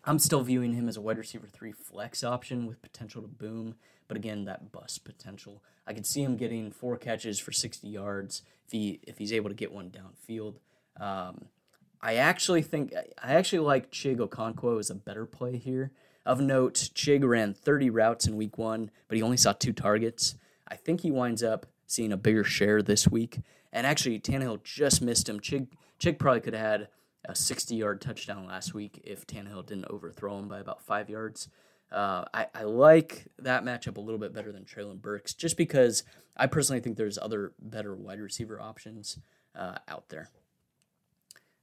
I'm 0.05 0.19
still 0.19 0.43
viewing 0.43 0.73
him 0.73 0.89
as 0.89 0.97
a 0.97 1.01
wide 1.01 1.19
receiver 1.19 1.47
three 1.47 1.73
flex 1.73 2.25
option 2.25 2.67
with 2.67 2.81
potential 2.81 3.21
to 3.23 3.29
boom, 3.29 3.75
but 4.07 4.17
again, 4.17 4.45
that 4.47 4.73
bust 4.73 5.05
potential. 5.05 5.63
I 5.87 5.93
could 5.93 6.07
see 6.07 6.23
him 6.23 6.37
getting 6.37 6.71
four 6.71 6.97
catches 6.97 7.39
for 7.39 7.53
60 7.53 7.89
yards 7.89 8.43
if 8.67 8.73
he 8.73 9.01
if 9.03 9.19
he's 9.19 9.33
able 9.33 9.51
to 9.51 9.55
get 9.55 9.73
one 9.73 9.91
downfield. 9.91 10.57
Um, 10.99 11.47
I 12.01 12.15
actually 12.17 12.63
think 12.63 12.95
I 12.95 13.35
actually 13.35 13.61
like 13.61 13.91
Chig 13.91 14.19
Okonkwo 14.19 14.79
as 14.79 14.91
a 14.91 14.95
better 14.95 15.27
play 15.27 15.57
here. 15.57 15.93
Of 16.25 16.41
note, 16.41 16.75
Chig 16.95 17.27
ran 17.27 17.55
30 17.55 17.91
routes 17.91 18.27
in 18.27 18.37
week 18.37 18.59
one, 18.59 18.91
but 19.09 19.17
he 19.17 19.23
only 19.23 19.39
saw 19.39 19.53
two 19.53 19.73
targets. 19.73 20.35
I 20.69 20.77
think 20.77 21.01
he 21.01 21.11
winds 21.11 21.43
up 21.43 21.67
seeing 21.87 22.13
a 22.13 22.19
bigger 22.19 22.45
share 22.45 22.83
this 22.83 23.09
week. 23.09 23.41
And 23.73 23.87
actually, 23.87 24.19
Tannehill 24.19 24.63
just 24.65 25.03
missed 25.03 25.29
him. 25.29 25.41
Chig, 25.41 25.69
Chig 26.01 26.19
probably 26.19 26.41
could 26.41 26.55
have 26.55 26.67
had 26.67 26.89
a 27.25 27.35
60 27.35 27.75
yard 27.75 28.01
touchdown 28.01 28.47
last 28.47 28.75
week 28.75 29.01
if 29.05 29.27
Tannehill 29.27 29.67
didn't 29.67 29.87
overthrow 29.91 30.39
him 30.39 30.49
by 30.49 30.59
about 30.59 30.83
five 30.83 31.11
yards. 31.11 31.49
Uh, 31.91 32.25
I, 32.35 32.47
I 32.55 32.63
like 32.65 33.29
that 33.39 33.65
matchup 33.65 33.97
a 33.97 34.01
little 34.01 34.19
bit 34.19 34.35
better 34.35 34.53
than 34.53 34.65
Treylon 34.65 35.01
Burks 35.01 35.33
just 35.33 35.57
because 35.57 36.03
I 36.37 36.47
personally 36.47 36.81
think 36.81 36.97
there's 36.97 37.19
other 37.19 37.53
better 37.59 37.95
wide 37.95 38.21
receiver 38.21 38.61
options 38.61 39.19
uh, 39.55 39.79
out 39.89 40.09
there. 40.11 40.29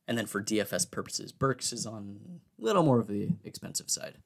And 0.07 0.17
then 0.17 0.25
for 0.25 0.41
DFS 0.41 0.89
purposes, 0.89 1.31
Burks 1.31 1.73
is 1.73 1.85
on 1.85 2.39
a 2.59 2.63
little 2.63 2.83
more 2.83 2.99
of 2.99 3.07
the 3.07 3.29
expensive 3.43 3.89
side. 3.89 4.17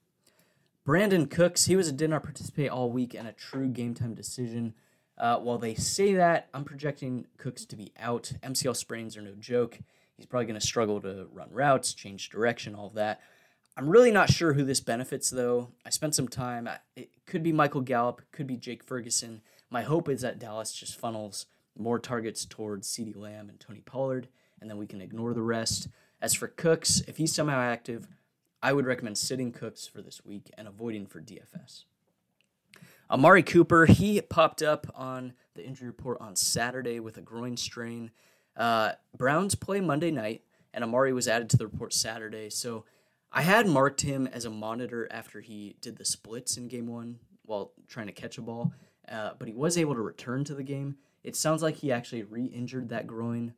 Brandin 0.86 1.30
Cooks, 1.30 1.66
he 1.66 1.76
was 1.76 1.88
a 1.88 1.92
did 1.92 2.10
not 2.10 2.24
participate 2.24 2.70
all 2.70 2.92
week 2.92 3.14
and 3.14 3.28
a 3.28 3.32
true 3.32 3.68
game 3.68 3.94
time 3.94 4.14
decision. 4.14 4.74
Uh, 5.20 5.38
while 5.38 5.58
they 5.58 5.76
say 5.76 6.14
that, 6.14 6.48
I'm 6.54 6.64
projecting 6.64 7.26
Cooks 7.38 7.66
to 7.66 7.76
be 7.76 7.92
out. 8.00 8.32
MCL 8.42 8.78
sprains 8.78 9.18
are 9.18 9.22
no 9.22 9.34
joke. 9.40 9.80
He's 10.16 10.26
probably 10.26 10.46
going 10.46 10.60
to 10.60 10.66
struggle 10.66 11.02
to 11.02 11.28
run 11.34 11.50
routes, 11.52 11.94
change 11.94 12.30
direction, 12.30 12.76
all 12.76 12.88
of 12.88 12.94
that. 12.94 13.22
I'm 13.78 13.90
really 13.90 14.12
not 14.12 14.30
sure 14.30 14.54
who 14.54 14.64
this 14.64 14.82
benefits, 14.82 15.30
though. 15.30 15.70
I 15.86 15.90
spent 15.90 16.16
some 16.16 16.28
time. 16.28 16.70
It 16.96 17.10
could 17.26 17.44
be 17.44 17.54
Michael 17.54 17.82
Gallup, 17.82 18.22
could 18.32 18.48
be 18.48 18.58
Jake 18.58 18.84
Ferguson. 18.84 19.42
My 19.70 19.84
hope 19.84 20.10
is 20.10 20.22
that 20.22 20.40
Dallas 20.40 20.74
just 20.74 21.00
funnels 21.00 21.46
more 21.78 22.00
targets 22.00 22.46
towards 22.46 22.88
CeeDee 22.88 23.16
Lamb 23.16 23.50
and 23.50 23.60
Tony 23.60 23.82
Pollard, 23.82 24.28
and 24.60 24.70
then 24.70 24.78
we 24.78 24.88
can 24.88 25.02
ignore 25.02 25.34
the 25.34 25.42
rest. 25.42 25.88
As 26.22 26.34
for 26.34 26.48
Cooks, 26.48 27.02
if 27.08 27.18
he's 27.18 27.34
somehow 27.34 27.60
active, 27.60 28.08
I 28.62 28.74
would 28.74 28.86
recommend 28.86 29.18
sitting 29.18 29.54
Cooks 29.54 29.88
for 29.88 30.02
this 30.02 30.26
week 30.26 30.52
and 30.58 30.68
avoiding 30.68 31.06
for 31.06 31.22
DFS. 31.22 31.84
Amari 33.12 33.42
Cooper, 33.42 33.86
he 33.86 34.22
popped 34.22 34.62
up 34.62 34.88
on 34.94 35.34
the 35.56 35.66
injury 35.66 35.88
report 35.88 36.20
on 36.22 36.36
Saturday 36.36 37.00
with 37.00 37.18
a 37.18 37.22
groin 37.22 37.58
strain. 37.58 38.12
Uh, 38.56 38.92
Browns 39.18 39.56
play 39.56 39.82
Monday 39.82 40.12
night, 40.12 40.44
and 40.74 40.84
Amari 40.84 41.12
was 41.12 41.28
added 41.28 41.50
to 41.50 41.58
the 41.58 41.66
report 41.66 41.94
Saturday. 41.94 42.50
So 42.50 42.86
I 43.32 43.42
had 43.42 43.68
marked 43.68 44.02
him 44.02 44.28
as 44.28 44.46
a 44.46 44.50
monitor 44.50 45.08
after 45.12 45.42
he 45.42 45.76
did 45.82 45.98
the 45.98 46.06
splits 46.06 46.58
in 46.58 46.68
game 46.68 46.88
one 46.88 47.20
while 47.46 47.72
trying 47.88 48.08
to 48.08 48.12
catch 48.12 48.38
a 48.38 48.42
ball, 48.42 48.74
uh, 49.12 49.32
but 49.40 49.48
he 49.48 49.54
was 49.54 49.78
able 49.78 49.96
to 49.96 50.02
return 50.02 50.44
to 50.44 50.54
the 50.54 50.64
game. 50.64 50.98
It 51.24 51.36
sounds 51.36 51.64
like 51.64 51.78
he 51.78 51.92
actually 51.92 52.24
re 52.24 52.46
injured 52.46 52.90
that 52.90 53.08
groin 53.08 53.54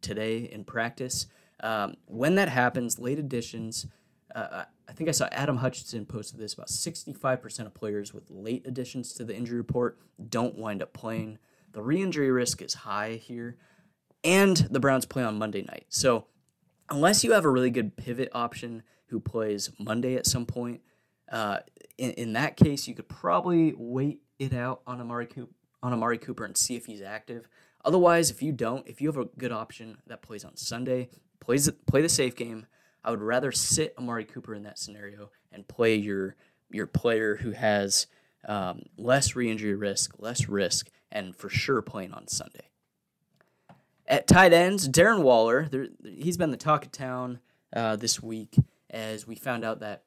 today 0.00 0.38
in 0.38 0.64
practice. 0.64 1.26
Um, 1.60 1.96
when 2.06 2.36
that 2.36 2.48
happens, 2.48 2.98
late 2.98 3.18
additions, 3.18 3.86
uh, 4.34 4.64
I 4.88 4.92
think 4.92 5.08
I 5.08 5.12
saw 5.12 5.28
Adam 5.30 5.58
Hutchinson 5.58 6.06
posted 6.06 6.40
this 6.40 6.54
about 6.54 6.68
65% 6.68 7.66
of 7.66 7.74
players 7.74 8.12
with 8.12 8.30
late 8.30 8.66
additions 8.66 9.12
to 9.14 9.24
the 9.24 9.34
injury 9.34 9.58
report 9.58 9.98
don't 10.28 10.56
wind 10.56 10.82
up 10.82 10.92
playing. 10.92 11.38
The 11.72 11.82
re 11.82 12.02
injury 12.02 12.30
risk 12.30 12.60
is 12.60 12.74
high 12.74 13.14
here, 13.14 13.56
and 14.22 14.56
the 14.56 14.80
Browns 14.80 15.06
play 15.06 15.22
on 15.22 15.38
Monday 15.38 15.62
night. 15.62 15.86
So, 15.88 16.26
unless 16.90 17.24
you 17.24 17.32
have 17.32 17.44
a 17.44 17.50
really 17.50 17.70
good 17.70 17.96
pivot 17.96 18.28
option 18.32 18.82
who 19.06 19.20
plays 19.20 19.70
Monday 19.78 20.16
at 20.16 20.26
some 20.26 20.46
point, 20.46 20.80
uh, 21.30 21.58
in, 21.98 22.10
in 22.12 22.32
that 22.34 22.56
case, 22.56 22.86
you 22.86 22.94
could 22.94 23.08
probably 23.08 23.74
wait 23.76 24.20
it 24.38 24.52
out 24.52 24.82
on 24.86 25.00
Amari, 25.00 25.26
Cooper, 25.26 25.52
on 25.82 25.92
Amari 25.92 26.18
Cooper 26.18 26.44
and 26.44 26.56
see 26.56 26.76
if 26.76 26.86
he's 26.86 27.02
active. 27.02 27.48
Otherwise, 27.84 28.30
if 28.30 28.42
you 28.42 28.52
don't, 28.52 28.86
if 28.88 29.00
you 29.00 29.08
have 29.08 29.16
a 29.16 29.26
good 29.38 29.52
option 29.52 29.98
that 30.06 30.22
plays 30.22 30.44
on 30.44 30.56
Sunday, 30.56 31.08
plays 31.40 31.70
play 31.86 32.02
the 32.02 32.08
safe 32.08 32.34
game 32.34 32.66
I 33.04 33.10
would 33.10 33.22
rather 33.22 33.52
sit 33.52 33.94
Amari 33.98 34.24
Cooper 34.24 34.54
in 34.54 34.62
that 34.62 34.78
scenario 34.78 35.30
and 35.52 35.68
play 35.68 35.94
your 35.94 36.36
your 36.70 36.86
player 36.86 37.36
who 37.36 37.52
has 37.52 38.06
um, 38.48 38.82
less 38.96 39.36
re 39.36 39.50
injury 39.50 39.74
risk, 39.74 40.14
less 40.18 40.48
risk, 40.48 40.88
and 41.12 41.36
for 41.36 41.48
sure 41.48 41.82
playing 41.82 42.12
on 42.12 42.26
Sunday. 42.28 42.70
At 44.06 44.26
tight 44.26 44.52
ends, 44.52 44.88
Darren 44.88 45.22
Waller, 45.22 45.66
there, 45.70 45.88
he's 46.02 46.36
been 46.36 46.50
the 46.50 46.56
talk 46.56 46.84
of 46.84 46.92
town 46.92 47.40
uh, 47.74 47.96
this 47.96 48.22
week 48.22 48.56
as 48.90 49.26
we 49.26 49.34
found 49.34 49.64
out 49.64 49.80
that 49.80 50.04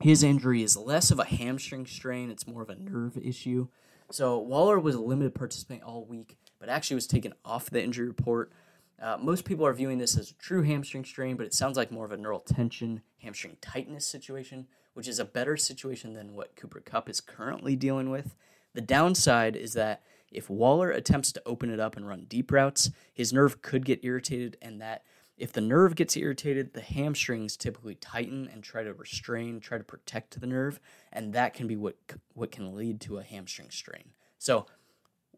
his 0.00 0.22
injury 0.22 0.62
is 0.62 0.76
less 0.76 1.10
of 1.10 1.18
a 1.18 1.24
hamstring 1.24 1.86
strain, 1.86 2.30
it's 2.30 2.46
more 2.46 2.62
of 2.62 2.70
a 2.70 2.76
nerve 2.76 3.16
issue. 3.16 3.68
So 4.10 4.38
Waller 4.38 4.78
was 4.78 4.94
a 4.94 5.00
limited 5.00 5.34
participant 5.34 5.82
all 5.82 6.04
week, 6.04 6.36
but 6.60 6.68
actually 6.68 6.94
was 6.94 7.06
taken 7.06 7.34
off 7.44 7.70
the 7.70 7.82
injury 7.82 8.06
report. 8.06 8.52
Uh, 9.00 9.16
most 9.20 9.44
people 9.44 9.64
are 9.64 9.72
viewing 9.72 9.98
this 9.98 10.16
as 10.16 10.30
a 10.30 10.34
true 10.34 10.62
hamstring 10.62 11.04
strain, 11.04 11.36
but 11.36 11.46
it 11.46 11.54
sounds 11.54 11.76
like 11.76 11.92
more 11.92 12.04
of 12.04 12.12
a 12.12 12.16
neural 12.16 12.40
tension, 12.40 13.02
hamstring 13.22 13.56
tightness 13.60 14.06
situation, 14.06 14.66
which 14.94 15.06
is 15.06 15.18
a 15.18 15.24
better 15.24 15.56
situation 15.56 16.14
than 16.14 16.34
what 16.34 16.56
Cooper 16.56 16.80
Kupp 16.80 17.08
is 17.08 17.20
currently 17.20 17.76
dealing 17.76 18.10
with. 18.10 18.34
The 18.74 18.80
downside 18.80 19.54
is 19.54 19.72
that 19.74 20.02
if 20.30 20.50
Waller 20.50 20.90
attempts 20.90 21.32
to 21.32 21.42
open 21.46 21.70
it 21.70 21.80
up 21.80 21.96
and 21.96 22.06
run 22.06 22.26
deep 22.28 22.50
routes, 22.50 22.90
his 23.14 23.32
nerve 23.32 23.62
could 23.62 23.84
get 23.84 24.04
irritated, 24.04 24.56
and 24.60 24.80
that 24.80 25.04
if 25.38 25.52
the 25.52 25.60
nerve 25.60 25.94
gets 25.94 26.16
irritated, 26.16 26.72
the 26.72 26.80
hamstrings 26.80 27.56
typically 27.56 27.94
tighten 27.94 28.48
and 28.52 28.62
try 28.62 28.82
to 28.82 28.92
restrain, 28.92 29.60
try 29.60 29.78
to 29.78 29.84
protect 29.84 30.40
the 30.40 30.46
nerve, 30.46 30.80
and 31.12 31.32
that 31.32 31.54
can 31.54 31.68
be 31.68 31.76
what 31.76 31.96
what 32.34 32.50
can 32.50 32.74
lead 32.74 33.00
to 33.02 33.18
a 33.18 33.22
hamstring 33.22 33.70
strain. 33.70 34.10
So 34.38 34.66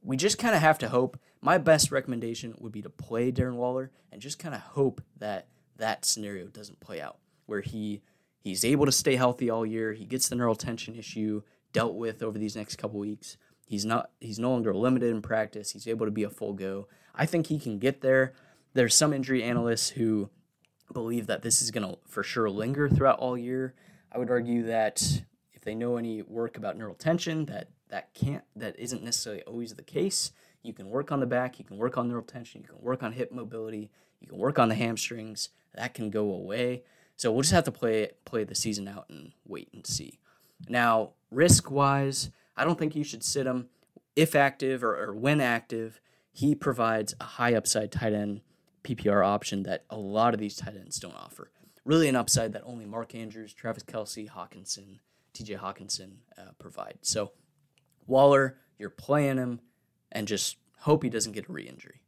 we 0.02 0.16
just 0.16 0.38
kind 0.38 0.54
of 0.54 0.60
have 0.60 0.78
to 0.78 0.88
hope. 0.88 1.18
My 1.40 1.58
best 1.58 1.90
recommendation 1.90 2.54
would 2.58 2.72
be 2.72 2.82
to 2.82 2.90
play 2.90 3.32
Darren 3.32 3.54
Waller 3.54 3.90
and 4.12 4.20
just 4.20 4.38
kind 4.38 4.54
of 4.54 4.60
hope 4.60 5.00
that 5.18 5.48
that 5.76 6.04
scenario 6.04 6.46
doesn't 6.46 6.80
play 6.80 7.00
out, 7.00 7.18
where 7.46 7.60
he 7.60 8.02
he's 8.40 8.64
able 8.64 8.86
to 8.86 8.92
stay 8.92 9.16
healthy 9.16 9.50
all 9.50 9.64
year. 9.64 9.92
He 9.92 10.04
gets 10.04 10.28
the 10.28 10.36
neural 10.36 10.54
tension 10.54 10.94
issue 10.94 11.42
dealt 11.72 11.94
with 11.94 12.22
over 12.22 12.38
these 12.38 12.56
next 12.56 12.76
couple 12.76 12.98
weeks. 12.98 13.36
He's 13.66 13.84
not 13.84 14.10
he's 14.20 14.38
no 14.38 14.50
longer 14.50 14.74
limited 14.74 15.10
in 15.10 15.22
practice. 15.22 15.72
He's 15.72 15.88
able 15.88 16.06
to 16.06 16.12
be 16.12 16.24
a 16.24 16.30
full 16.30 16.52
go. 16.52 16.88
I 17.14 17.26
think 17.26 17.46
he 17.46 17.58
can 17.58 17.78
get 17.78 18.00
there. 18.00 18.34
There's 18.74 18.94
some 18.94 19.12
injury 19.12 19.42
analysts 19.42 19.90
who 19.90 20.30
believe 20.92 21.26
that 21.26 21.42
this 21.42 21.62
is 21.62 21.70
going 21.70 21.88
to 21.88 21.98
for 22.06 22.22
sure 22.22 22.50
linger 22.50 22.88
throughout 22.88 23.18
all 23.18 23.38
year. 23.38 23.74
I 24.12 24.18
would 24.18 24.30
argue 24.30 24.64
that 24.64 25.22
if 25.52 25.62
they 25.62 25.74
know 25.74 25.96
any 25.96 26.22
work 26.22 26.56
about 26.56 26.76
neural 26.76 26.94
tension, 26.94 27.46
that 27.46 27.68
that 27.90 28.14
can't 28.14 28.44
that 28.56 28.78
isn't 28.78 29.02
necessarily 29.02 29.42
always 29.42 29.74
the 29.74 29.82
case. 29.82 30.32
You 30.62 30.72
can 30.72 30.90
work 30.90 31.10
on 31.12 31.20
the 31.20 31.26
back, 31.26 31.58
you 31.58 31.64
can 31.64 31.76
work 31.76 31.96
on 31.96 32.08
neural 32.08 32.24
tension, 32.24 32.62
you 32.62 32.68
can 32.68 32.80
work 32.80 33.02
on 33.02 33.12
hip 33.12 33.32
mobility, 33.32 33.90
you 34.20 34.28
can 34.28 34.38
work 34.38 34.58
on 34.58 34.68
the 34.68 34.74
hamstrings. 34.74 35.50
That 35.74 35.94
can 35.94 36.10
go 36.10 36.32
away. 36.32 36.82
So 37.16 37.30
we'll 37.30 37.42
just 37.42 37.52
have 37.52 37.64
to 37.64 37.72
play 37.72 38.10
play 38.24 38.44
the 38.44 38.54
season 38.54 38.88
out 38.88 39.06
and 39.08 39.32
wait 39.46 39.68
and 39.72 39.86
see. 39.86 40.18
Now, 40.68 41.10
risk 41.30 41.70
wise, 41.70 42.30
I 42.56 42.64
don't 42.64 42.78
think 42.78 42.94
you 42.94 43.04
should 43.04 43.24
sit 43.24 43.46
him 43.46 43.68
if 44.16 44.34
active 44.34 44.82
or, 44.82 44.96
or 45.02 45.14
when 45.14 45.40
active. 45.40 46.00
He 46.32 46.54
provides 46.54 47.14
a 47.20 47.24
high 47.24 47.54
upside 47.54 47.90
tight 47.90 48.12
end 48.12 48.40
PPR 48.84 49.26
option 49.26 49.64
that 49.64 49.84
a 49.90 49.96
lot 49.96 50.34
of 50.34 50.40
these 50.40 50.56
tight 50.56 50.76
ends 50.76 50.98
don't 50.98 51.14
offer. 51.14 51.50
Really, 51.84 52.08
an 52.08 52.16
upside 52.16 52.52
that 52.52 52.62
only 52.64 52.84
Mark 52.84 53.14
Andrews, 53.14 53.52
Travis 53.52 53.82
Kelce, 53.82 54.30
Hockenson, 54.30 54.98
TJ 55.34 55.58
Hockenson 55.58 56.18
uh, 56.38 56.52
provide. 56.58 56.98
So, 57.02 57.32
Waller, 58.06 58.58
you're 58.78 58.90
playing 58.90 59.36
him 59.36 59.60
and 60.10 60.26
just 60.26 60.56
hope 60.80 61.02
he 61.02 61.10
doesn't 61.10 61.32
get 61.32 61.48
a 61.48 61.52
re 61.52 61.68
injury. 61.68 62.02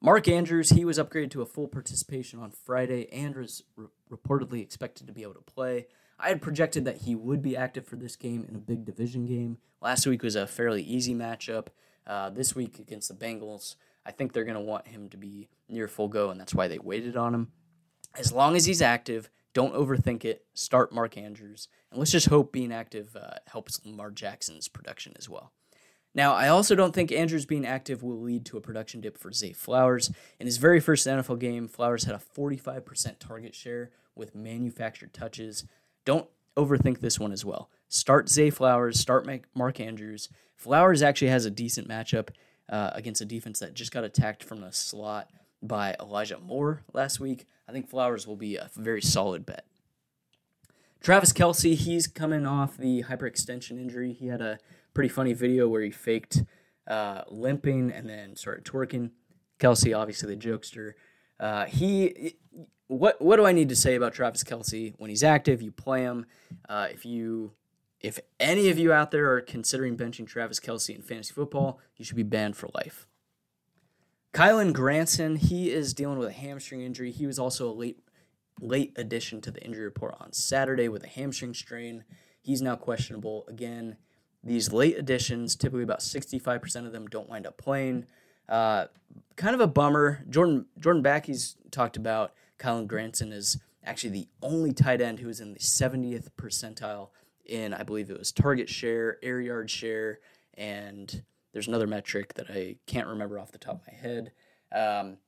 Mark 0.00 0.26
Andrews, 0.26 0.70
he 0.70 0.84
was 0.84 0.98
upgraded 0.98 1.30
to 1.30 1.42
a 1.42 1.46
full 1.46 1.68
participation 1.68 2.40
on 2.40 2.50
Friday. 2.50 3.08
Andrews 3.12 3.62
re- 3.76 3.86
reportedly 4.10 4.60
expected 4.60 5.06
to 5.06 5.12
be 5.12 5.22
able 5.22 5.34
to 5.34 5.40
play. 5.40 5.86
I 6.18 6.28
had 6.28 6.42
projected 6.42 6.84
that 6.84 6.98
he 6.98 7.14
would 7.14 7.40
be 7.40 7.56
active 7.56 7.86
for 7.86 7.96
this 7.96 8.16
game 8.16 8.44
in 8.48 8.56
a 8.56 8.58
big 8.58 8.84
division 8.84 9.26
game. 9.26 9.58
Last 9.80 10.06
week 10.06 10.22
was 10.22 10.36
a 10.36 10.46
fairly 10.46 10.82
easy 10.82 11.14
matchup. 11.14 11.68
Uh, 12.04 12.30
this 12.30 12.54
week 12.54 12.80
against 12.80 13.08
the 13.08 13.14
Bengals, 13.14 13.76
I 14.04 14.10
think 14.10 14.32
they're 14.32 14.44
going 14.44 14.56
to 14.56 14.60
want 14.60 14.88
him 14.88 15.08
to 15.10 15.16
be 15.16 15.48
near 15.68 15.86
full 15.86 16.08
go, 16.08 16.30
and 16.30 16.40
that's 16.40 16.54
why 16.54 16.66
they 16.66 16.78
waited 16.78 17.16
on 17.16 17.32
him. 17.32 17.52
As 18.16 18.32
long 18.32 18.56
as 18.56 18.64
he's 18.64 18.82
active, 18.82 19.30
don't 19.54 19.74
overthink 19.74 20.24
it. 20.24 20.44
Start 20.54 20.92
Mark 20.92 21.16
Andrews, 21.16 21.68
and 21.90 21.98
let's 21.98 22.12
just 22.12 22.28
hope 22.28 22.52
being 22.52 22.72
active 22.72 23.16
uh, 23.16 23.34
helps 23.46 23.80
Lamar 23.84 24.10
Jackson's 24.10 24.68
production 24.68 25.12
as 25.18 25.28
well. 25.28 25.52
Now, 26.14 26.34
I 26.34 26.48
also 26.48 26.74
don't 26.74 26.94
think 26.94 27.10
Andrews 27.10 27.46
being 27.46 27.64
active 27.64 28.02
will 28.02 28.20
lead 28.20 28.44
to 28.46 28.58
a 28.58 28.60
production 28.60 29.00
dip 29.00 29.16
for 29.16 29.32
Zay 29.32 29.52
Flowers. 29.52 30.10
In 30.38 30.46
his 30.46 30.58
very 30.58 30.78
first 30.78 31.06
NFL 31.06 31.38
game, 31.38 31.68
Flowers 31.68 32.04
had 32.04 32.14
a 32.14 32.18
45% 32.18 33.18
target 33.18 33.54
share 33.54 33.90
with 34.14 34.34
manufactured 34.34 35.14
touches. 35.14 35.64
Don't 36.04 36.28
overthink 36.56 37.00
this 37.00 37.18
one 37.18 37.32
as 37.32 37.44
well. 37.44 37.70
Start 37.88 38.28
Zay 38.28 38.50
Flowers, 38.50 39.00
start 39.00 39.26
Mark 39.54 39.80
Andrews. 39.80 40.28
Flowers 40.54 41.02
actually 41.02 41.28
has 41.28 41.46
a 41.46 41.50
decent 41.50 41.88
matchup 41.88 42.28
uh, 42.68 42.90
against 42.92 43.22
a 43.22 43.26
defense 43.26 43.58
that 43.60 43.74
just 43.74 43.92
got 43.92 44.04
attacked 44.04 44.44
from 44.44 44.60
the 44.60 44.72
slot 44.72 45.30
by 45.62 45.94
Elijah 46.00 46.38
Moore 46.38 46.82
last 46.92 47.20
week. 47.20 47.46
I 47.68 47.72
think 47.72 47.88
Flowers 47.88 48.26
will 48.26 48.36
be 48.36 48.56
a 48.56 48.70
very 48.76 49.00
solid 49.00 49.46
bet. 49.46 49.64
Travis 51.00 51.32
Kelce, 51.32 51.74
he's 51.74 52.06
coming 52.06 52.46
off 52.46 52.76
the 52.76 53.02
hyperextension 53.04 53.72
injury. 53.72 54.12
He 54.12 54.28
had 54.28 54.40
a 54.40 54.58
pretty 54.94 55.08
funny 55.08 55.32
video 55.32 55.68
where 55.68 55.82
he 55.82 55.90
faked 55.90 56.44
uh, 56.86 57.22
limping 57.28 57.90
and 57.90 58.08
then 58.08 58.36
started 58.36 58.64
twerking. 58.64 59.10
Kelce, 59.58 59.96
obviously 59.96 60.34
the 60.34 60.40
jokester. 60.40 60.92
Uh, 61.40 61.64
he, 61.64 62.36
what 62.86 63.20
what 63.20 63.36
do 63.36 63.46
I 63.46 63.52
need 63.52 63.68
to 63.70 63.76
say 63.76 63.94
about 63.94 64.12
Travis 64.12 64.44
Kelce? 64.44 64.94
When 64.98 65.10
he's 65.10 65.24
active, 65.24 65.62
you 65.62 65.72
play 65.72 66.02
him. 66.02 66.26
Uh, 66.68 66.88
if 66.90 67.04
you 67.04 67.52
if 68.00 68.18
any 68.38 68.68
of 68.68 68.78
you 68.78 68.92
out 68.92 69.10
there 69.10 69.32
are 69.32 69.40
considering 69.40 69.96
benching 69.96 70.26
Travis 70.26 70.60
Kelce 70.60 70.94
in 70.94 71.02
fantasy 71.02 71.32
football, 71.32 71.80
you 71.96 72.04
should 72.04 72.16
be 72.16 72.22
banned 72.22 72.56
for 72.56 72.68
life. 72.74 73.06
Kylen 74.32 74.72
Granson, 74.72 75.36
he 75.36 75.70
is 75.70 75.92
dealing 75.92 76.18
with 76.18 76.28
a 76.28 76.32
hamstring 76.32 76.80
injury. 76.80 77.10
He 77.10 77.26
was 77.26 77.38
also 77.38 77.68
a 77.68 77.72
late 77.72 77.98
late 78.60 78.92
addition 78.96 79.40
to 79.40 79.50
the 79.50 79.62
injury 79.62 79.84
report 79.84 80.14
on 80.20 80.32
Saturday 80.32 80.88
with 80.88 81.02
a 81.02 81.08
hamstring 81.08 81.52
strain. 81.52 82.04
He's 82.40 82.62
now 82.62 82.76
questionable 82.76 83.44
again. 83.48 83.96
These 84.44 84.72
late 84.72 84.96
additions, 84.98 85.56
typically 85.56 85.82
about 85.82 86.00
65% 86.00 86.86
of 86.86 86.92
them 86.92 87.06
don't 87.06 87.28
wind 87.28 87.46
up 87.46 87.56
playing. 87.56 88.06
Uh, 88.48 88.86
kind 89.36 89.54
of 89.54 89.60
a 89.60 89.66
bummer. 89.66 90.24
Jordan 90.28 90.66
Jordan 90.78 91.02
Backey's 91.02 91.56
talked 91.70 91.96
about 91.96 92.32
Kylen 92.58 92.86
Granson 92.86 93.32
is 93.32 93.58
actually 93.84 94.10
the 94.10 94.28
only 94.42 94.72
tight 94.72 95.00
end 95.00 95.18
who 95.18 95.28
is 95.28 95.40
in 95.40 95.52
the 95.52 95.58
70th 95.58 96.28
percentile 96.36 97.08
in 97.44 97.74
I 97.74 97.82
believe 97.82 98.10
it 98.10 98.18
was 98.18 98.32
target 98.32 98.68
share, 98.68 99.18
air 99.22 99.40
yard 99.40 99.70
share, 99.70 100.20
and 100.54 101.22
there's 101.52 101.68
another 101.68 101.86
metric 101.86 102.34
that 102.34 102.50
I 102.50 102.76
can't 102.86 103.06
remember 103.06 103.38
off 103.38 103.52
the 103.52 103.58
top 103.58 103.80
of 103.80 103.86
my 103.86 103.98
head. 103.98 104.32
Um, 104.74 105.18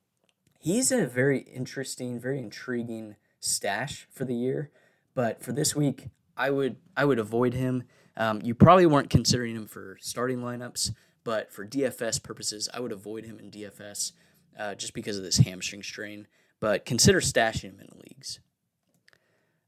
he's 0.59 0.91
a 0.91 1.05
very 1.05 1.39
interesting, 1.39 2.19
very 2.19 2.39
intriguing 2.39 3.15
stash 3.39 4.07
for 4.11 4.25
the 4.25 4.35
year, 4.35 4.71
but 5.13 5.41
for 5.41 5.51
this 5.51 5.75
week, 5.75 6.09
I 6.35 6.49
would 6.49 6.77
I 6.97 7.05
would 7.05 7.19
avoid 7.19 7.53
him. 7.53 7.83
Um, 8.17 8.41
you 8.43 8.55
probably 8.55 8.85
weren't 8.85 9.09
considering 9.09 9.55
him 9.55 9.67
for 9.67 9.97
starting 10.01 10.39
lineups, 10.39 10.93
but 11.23 11.51
for 11.51 11.65
DFS 11.65 12.21
purposes, 12.21 12.69
I 12.73 12.79
would 12.79 12.91
avoid 12.91 13.25
him 13.25 13.39
in 13.39 13.51
DFS 13.51 14.13
uh, 14.57 14.75
just 14.75 14.93
because 14.93 15.17
of 15.17 15.23
this 15.23 15.37
hamstring 15.37 15.83
strain. 15.83 16.27
But 16.59 16.85
consider 16.85 17.19
stashing 17.19 17.63
him 17.63 17.79
in 17.79 17.99
leagues. 18.07 18.39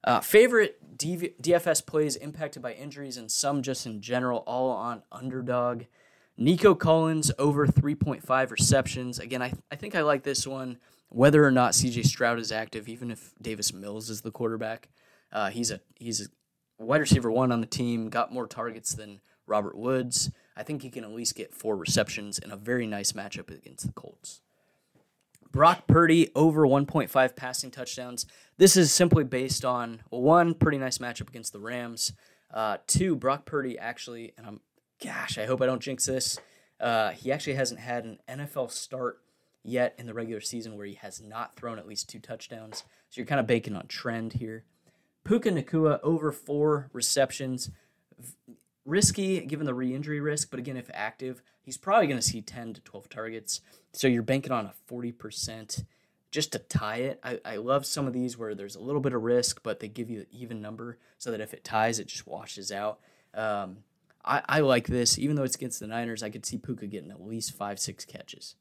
Uh, 0.03 0.21
favorite 0.21 0.97
DV- 0.97 1.33
DFS 1.41 1.85
plays 1.85 2.15
impacted 2.15 2.61
by 2.61 2.71
injuries 2.73 3.17
and 3.17 3.29
some 3.29 3.61
just 3.61 3.85
in 3.85 4.01
general, 4.01 4.39
all 4.47 4.69
on 4.69 5.03
underdog. 5.11 5.83
Nico 6.37 6.75
Collins 6.75 7.31
over 7.39 7.65
3.5 7.65 8.51
receptions. 8.51 9.19
Again, 9.19 9.41
I, 9.41 9.53
I 9.71 9.75
think 9.75 9.95
I 9.95 10.01
like 10.01 10.23
this 10.23 10.45
one, 10.45 10.77
whether 11.09 11.43
or 11.43 11.51
not 11.51 11.73
CJ 11.73 12.05
Stroud 12.05 12.39
is 12.39 12.51
active, 12.51 12.87
even 12.87 13.09
if 13.09 13.33
Davis 13.41 13.73
Mills 13.73 14.09
is 14.09 14.21
the 14.21 14.31
quarterback. 14.31 14.89
Uh, 15.31 15.49
he's 15.49 15.71
a 15.71 15.81
he's 15.95 16.21
a 16.21 16.83
wide 16.83 17.01
receiver 17.01 17.31
one 17.31 17.51
on 17.51 17.59
the 17.59 17.67
team, 17.67 18.09
got 18.09 18.31
more 18.31 18.47
targets 18.47 18.93
than 18.93 19.19
Robert 19.47 19.77
Woods. 19.77 20.31
I 20.55 20.63
think 20.63 20.81
he 20.81 20.89
can 20.89 21.03
at 21.03 21.11
least 21.11 21.35
get 21.35 21.53
four 21.53 21.75
receptions 21.75 22.39
in 22.39 22.51
a 22.51 22.57
very 22.57 22.87
nice 22.87 23.13
matchup 23.13 23.49
against 23.49 23.87
the 23.87 23.93
Colts. 23.93 24.41
Brock 25.51 25.87
Purdy 25.87 26.29
over 26.35 26.67
1.5 26.67 27.35
passing 27.35 27.71
touchdowns. 27.71 28.25
This 28.57 28.75
is 28.75 28.91
simply 28.91 29.23
based 29.23 29.63
on 29.63 30.01
one 30.09 30.53
pretty 30.53 30.77
nice 30.77 30.97
matchup 30.97 31.29
against 31.29 31.53
the 31.53 31.59
Rams. 31.59 32.13
Uh, 32.53 32.77
two, 32.85 33.15
Brock 33.15 33.45
Purdy 33.45 33.77
actually, 33.77 34.33
and 34.37 34.45
I'm 34.45 34.59
gosh, 35.03 35.37
I 35.37 35.45
hope 35.45 35.61
I 35.61 35.65
don't 35.65 35.81
jinx 35.81 36.05
this. 36.05 36.39
Uh, 36.79 37.11
he 37.11 37.31
actually 37.31 37.55
hasn't 37.55 37.79
had 37.79 38.05
an 38.05 38.19
NFL 38.29 38.71
start 38.71 39.19
yet 39.63 39.95
in 39.97 40.05
the 40.05 40.13
regular 40.13 40.41
season 40.41 40.77
where 40.77 40.85
he 40.85 40.95
has 40.95 41.21
not 41.21 41.55
thrown 41.55 41.79
at 41.79 41.87
least 41.87 42.09
two 42.09 42.19
touchdowns. 42.19 42.83
So 43.09 43.19
you're 43.19 43.25
kind 43.25 43.39
of 43.39 43.47
baking 43.47 43.75
on 43.75 43.87
trend 43.87 44.33
here. 44.33 44.63
Puka 45.23 45.49
Nacua 45.49 45.99
over 46.03 46.31
four 46.31 46.89
receptions. 46.93 47.69
Risky 48.85 49.41
given 49.41 49.65
the 49.65 49.73
re 49.73 49.93
injury 49.93 50.21
risk, 50.21 50.49
but 50.49 50.59
again, 50.59 50.77
if 50.77 50.89
active, 50.93 51.41
he's 51.61 51.77
probably 51.77 52.07
going 52.07 52.19
to 52.19 52.25
see 52.25 52.41
10 52.41 52.75
to 52.75 52.81
12 52.81 53.09
targets. 53.09 53.61
So 53.91 54.07
you're 54.07 54.23
banking 54.23 54.53
on 54.53 54.65
a 54.65 54.73
40% 54.89 55.83
just 56.31 56.53
to 56.53 56.59
tie 56.59 56.97
it. 56.97 57.19
I, 57.23 57.39
I 57.43 57.55
love 57.57 57.85
some 57.85 58.07
of 58.07 58.13
these 58.13 58.37
where 58.37 58.55
there's 58.55 58.75
a 58.75 58.81
little 58.81 59.01
bit 59.01 59.13
of 59.13 59.21
risk, 59.23 59.61
but 59.63 59.81
they 59.81 59.89
give 59.89 60.09
you 60.09 60.21
an 60.21 60.27
even 60.31 60.61
number 60.61 60.97
so 61.17 61.31
that 61.31 61.41
if 61.41 61.53
it 61.53 61.65
ties, 61.65 61.99
it 61.99 62.07
just 62.07 62.25
washes 62.25 62.71
out. 62.71 62.99
Um, 63.33 63.77
I, 64.27 64.41
I 64.47 64.59
like 64.59 64.87
this. 64.87 65.17
Even 65.17 65.35
though 65.35 65.43
it's 65.43 65.55
against 65.55 65.79
the 65.79 65.87
Niners, 65.87 66.23
I 66.23 66.29
could 66.29 66.45
see 66.45 66.57
Puka 66.57 66.87
getting 66.87 67.11
at 67.11 67.25
least 67.25 67.55
five, 67.55 67.79
six 67.79 68.05
catches. 68.05 68.55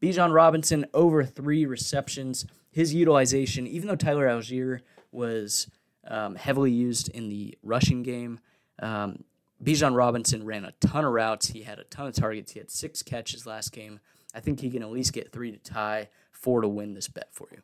Bijan 0.00 0.32
Robinson 0.32 0.86
over 0.94 1.24
three 1.24 1.66
receptions. 1.66 2.46
His 2.70 2.94
utilization, 2.94 3.66
even 3.66 3.88
though 3.88 3.96
Tyler 3.96 4.26
Allgeier 4.26 4.80
was 5.12 5.66
um, 6.06 6.36
heavily 6.36 6.70
used 6.70 7.08
in 7.08 7.28
the 7.28 7.56
rushing 7.62 8.02
game, 8.02 8.40
um, 8.80 9.24
Bijan 9.62 9.94
Robinson 9.96 10.44
ran 10.44 10.64
a 10.64 10.72
ton 10.80 11.04
of 11.04 11.12
routes. 11.12 11.48
He 11.48 11.62
had 11.62 11.78
a 11.78 11.84
ton 11.84 12.06
of 12.06 12.14
targets. 12.14 12.52
He 12.52 12.60
had 12.60 12.70
six 12.70 13.02
catches 13.02 13.46
last 13.46 13.72
game. 13.72 14.00
I 14.34 14.40
think 14.40 14.60
he 14.60 14.70
can 14.70 14.82
at 14.82 14.90
least 14.90 15.12
get 15.12 15.32
three 15.32 15.50
to 15.50 15.58
tie, 15.58 16.08
four 16.30 16.60
to 16.60 16.68
win 16.68 16.94
this 16.94 17.08
bet 17.08 17.28
for 17.32 17.48
you. 17.50 17.58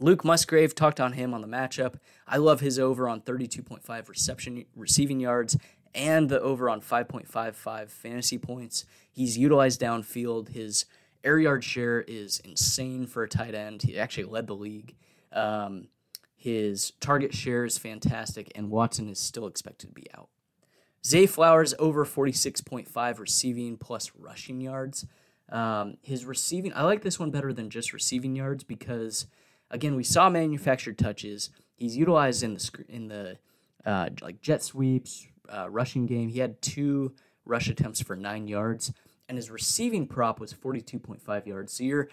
Luke 0.00 0.24
Musgrave 0.24 0.74
talked 0.74 0.98
on 0.98 1.12
him 1.12 1.32
on 1.32 1.40
the 1.40 1.46
matchup. 1.46 1.94
I 2.26 2.38
love 2.38 2.60
his 2.60 2.80
over 2.80 3.08
on 3.08 3.20
32.5 3.20 4.08
reception 4.08 4.64
receiving 4.74 5.20
yards 5.20 5.56
and 5.94 6.28
the 6.28 6.40
over 6.40 6.68
on 6.68 6.80
5.55 6.80 7.88
fantasy 7.88 8.38
points. 8.38 8.84
He's 9.10 9.38
utilized 9.38 9.80
downfield. 9.80 10.50
His 10.50 10.86
air 11.22 11.38
yard 11.38 11.64
share 11.64 12.02
is 12.02 12.40
insane 12.40 13.06
for 13.06 13.22
a 13.22 13.28
tight 13.28 13.54
end. 13.54 13.82
He 13.82 13.98
actually 13.98 14.24
led 14.24 14.46
the 14.46 14.54
league. 14.54 14.94
Um, 15.32 15.88
his 16.36 16.92
target 17.00 17.34
share 17.34 17.64
is 17.64 17.78
fantastic, 17.78 18.52
and 18.54 18.70
Watson 18.70 19.08
is 19.08 19.18
still 19.18 19.46
expected 19.46 19.88
to 19.88 19.94
be 19.94 20.06
out. 20.16 20.28
Zay 21.06 21.26
Flowers 21.26 21.74
over 21.78 22.04
46.5 22.04 23.18
receiving 23.18 23.76
plus 23.76 24.12
rushing 24.18 24.60
yards. 24.60 25.06
Um, 25.50 25.98
his 26.02 26.24
receiving, 26.24 26.72
I 26.74 26.82
like 26.82 27.02
this 27.02 27.18
one 27.18 27.30
better 27.30 27.52
than 27.52 27.70
just 27.70 27.92
receiving 27.92 28.34
yards 28.36 28.64
because, 28.64 29.26
again, 29.70 29.96
we 29.96 30.04
saw 30.04 30.30
manufactured 30.30 30.98
touches. 30.98 31.50
He's 31.76 31.96
utilized 31.96 32.42
in 32.42 32.54
the 32.54 32.84
in 32.88 33.08
the 33.08 33.38
uh, 33.84 34.08
like 34.22 34.40
jet 34.40 34.62
sweeps, 34.62 35.26
uh, 35.48 35.68
rushing 35.70 36.06
game. 36.06 36.28
He 36.28 36.40
had 36.40 36.60
two 36.62 37.14
rush 37.44 37.68
attempts 37.68 38.02
for 38.02 38.16
nine 38.16 38.48
yards, 38.48 38.92
and 39.28 39.36
his 39.36 39.50
receiving 39.50 40.06
prop 40.06 40.40
was 40.40 40.52
42.5 40.52 41.46
yards. 41.46 41.72
So 41.72 41.84
you're 41.84 42.08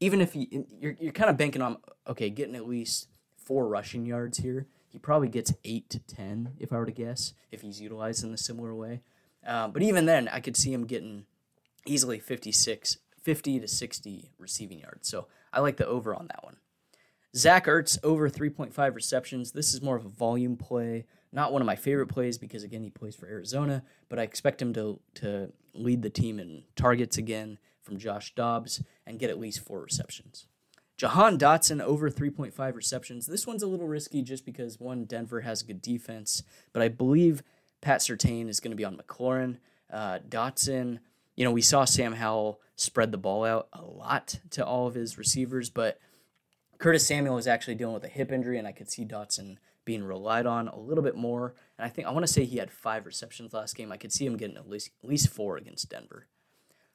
even 0.00 0.20
if 0.20 0.34
you 0.34 0.66
you're, 0.80 0.96
you're 0.98 1.12
kind 1.12 1.30
of 1.30 1.36
banking 1.36 1.62
on 1.62 1.78
okay 2.06 2.30
getting 2.30 2.56
at 2.56 2.68
least 2.68 3.08
four 3.36 3.68
rushing 3.68 4.06
yards 4.06 4.38
here 4.38 4.66
he 4.94 5.00
probably 5.00 5.26
gets 5.26 5.52
eight 5.64 5.90
to 5.90 5.98
ten, 5.98 6.52
if 6.60 6.72
I 6.72 6.76
were 6.76 6.86
to 6.86 6.92
guess, 6.92 7.34
if 7.50 7.62
he's 7.62 7.80
utilized 7.80 8.22
in 8.22 8.32
a 8.32 8.36
similar 8.36 8.72
way. 8.72 9.00
Um, 9.44 9.72
but 9.72 9.82
even 9.82 10.06
then, 10.06 10.28
I 10.28 10.38
could 10.38 10.56
see 10.56 10.72
him 10.72 10.86
getting 10.86 11.26
easily 11.84 12.20
56, 12.20 12.98
50 13.20 13.58
to 13.58 13.66
60 13.66 14.30
receiving 14.38 14.78
yards. 14.78 15.08
So 15.08 15.26
I 15.52 15.58
like 15.58 15.78
the 15.78 15.86
over 15.88 16.14
on 16.14 16.28
that 16.28 16.44
one. 16.44 16.58
Zach 17.34 17.66
Ertz 17.66 17.98
over 18.04 18.30
3.5 18.30 18.94
receptions. 18.94 19.50
This 19.50 19.74
is 19.74 19.82
more 19.82 19.96
of 19.96 20.04
a 20.04 20.10
volume 20.10 20.56
play. 20.56 21.06
Not 21.34 21.52
one 21.52 21.60
of 21.60 21.66
my 21.66 21.74
favorite 21.74 22.06
plays 22.06 22.38
because 22.38 22.62
again 22.62 22.84
he 22.84 22.90
plays 22.90 23.16
for 23.16 23.26
Arizona, 23.26 23.82
but 24.08 24.20
I 24.20 24.22
expect 24.22 24.62
him 24.62 24.72
to 24.74 25.00
to 25.16 25.52
lead 25.74 26.02
the 26.02 26.10
team 26.10 26.38
in 26.38 26.62
targets 26.76 27.18
again 27.18 27.58
from 27.82 27.98
Josh 27.98 28.34
Dobbs 28.36 28.82
and 29.04 29.18
get 29.18 29.30
at 29.30 29.40
least 29.40 29.60
four 29.60 29.80
receptions. 29.80 30.46
Jahan 30.96 31.36
Dotson 31.36 31.80
over 31.80 32.08
3.5 32.08 32.76
receptions. 32.76 33.26
This 33.26 33.48
one's 33.48 33.64
a 33.64 33.66
little 33.66 33.88
risky 33.88 34.22
just 34.22 34.46
because 34.46 34.78
one, 34.78 35.06
Denver 35.06 35.40
has 35.40 35.64
good 35.64 35.82
defense, 35.82 36.44
but 36.72 36.82
I 36.82 36.88
believe 36.88 37.42
Pat 37.80 37.98
Surtain 37.98 38.48
is 38.48 38.60
going 38.60 38.70
to 38.70 38.76
be 38.76 38.84
on 38.84 38.96
McLaurin. 38.96 39.58
Uh, 39.92 40.20
Dotson, 40.28 41.00
you 41.34 41.44
know, 41.44 41.50
we 41.50 41.62
saw 41.62 41.84
Sam 41.84 42.12
Howell 42.12 42.60
spread 42.76 43.10
the 43.10 43.18
ball 43.18 43.44
out 43.44 43.66
a 43.72 43.82
lot 43.82 44.38
to 44.50 44.64
all 44.64 44.86
of 44.86 44.94
his 44.94 45.18
receivers, 45.18 45.68
but 45.68 45.98
Curtis 46.78 47.04
Samuel 47.04 47.38
is 47.38 47.48
actually 47.48 47.74
dealing 47.74 47.94
with 47.94 48.04
a 48.04 48.08
hip 48.08 48.30
injury, 48.30 48.56
and 48.56 48.68
I 48.68 48.72
could 48.72 48.88
see 48.88 49.04
Dotson 49.04 49.56
being 49.84 50.04
relied 50.04 50.46
on 50.46 50.68
a 50.68 50.78
little 50.78 51.04
bit 51.04 51.16
more. 51.16 51.54
And 51.78 51.86
I 51.86 51.88
think 51.88 52.06
I 52.06 52.10
want 52.12 52.26
to 52.26 52.32
say 52.32 52.44
he 52.44 52.58
had 52.58 52.70
five 52.70 53.06
receptions 53.06 53.52
last 53.52 53.76
game. 53.76 53.92
I 53.92 53.96
could 53.96 54.12
see 54.12 54.26
him 54.26 54.36
getting 54.36 54.56
at 54.56 54.68
least 54.68 54.90
at 55.02 55.08
least 55.08 55.28
four 55.28 55.56
against 55.56 55.88
Denver. 55.90 56.26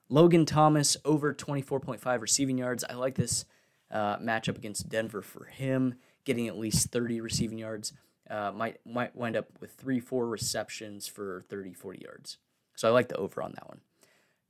Logan 0.09 0.45
Thomas 0.45 0.97
over 1.05 1.33
24.5 1.33 2.21
receiving 2.21 2.57
yards. 2.57 2.83
I 2.83 2.93
like 2.93 3.15
this 3.15 3.45
uh, 3.91 4.17
matchup 4.17 4.57
against 4.57 4.89
Denver 4.89 5.21
for 5.21 5.45
him, 5.45 5.95
getting 6.25 6.47
at 6.47 6.57
least 6.57 6.91
30 6.91 7.21
receiving 7.21 7.59
yards. 7.59 7.93
Uh, 8.29 8.51
might 8.51 8.77
might 8.85 9.15
wind 9.15 9.35
up 9.35 9.47
with 9.59 9.71
three, 9.71 9.99
four 9.99 10.27
receptions 10.27 11.07
for 11.07 11.43
30, 11.49 11.73
40 11.73 11.99
yards. 12.03 12.37
So 12.75 12.87
I 12.87 12.91
like 12.91 13.09
the 13.09 13.17
over 13.17 13.41
on 13.41 13.53
that 13.53 13.67
one. 13.67 13.81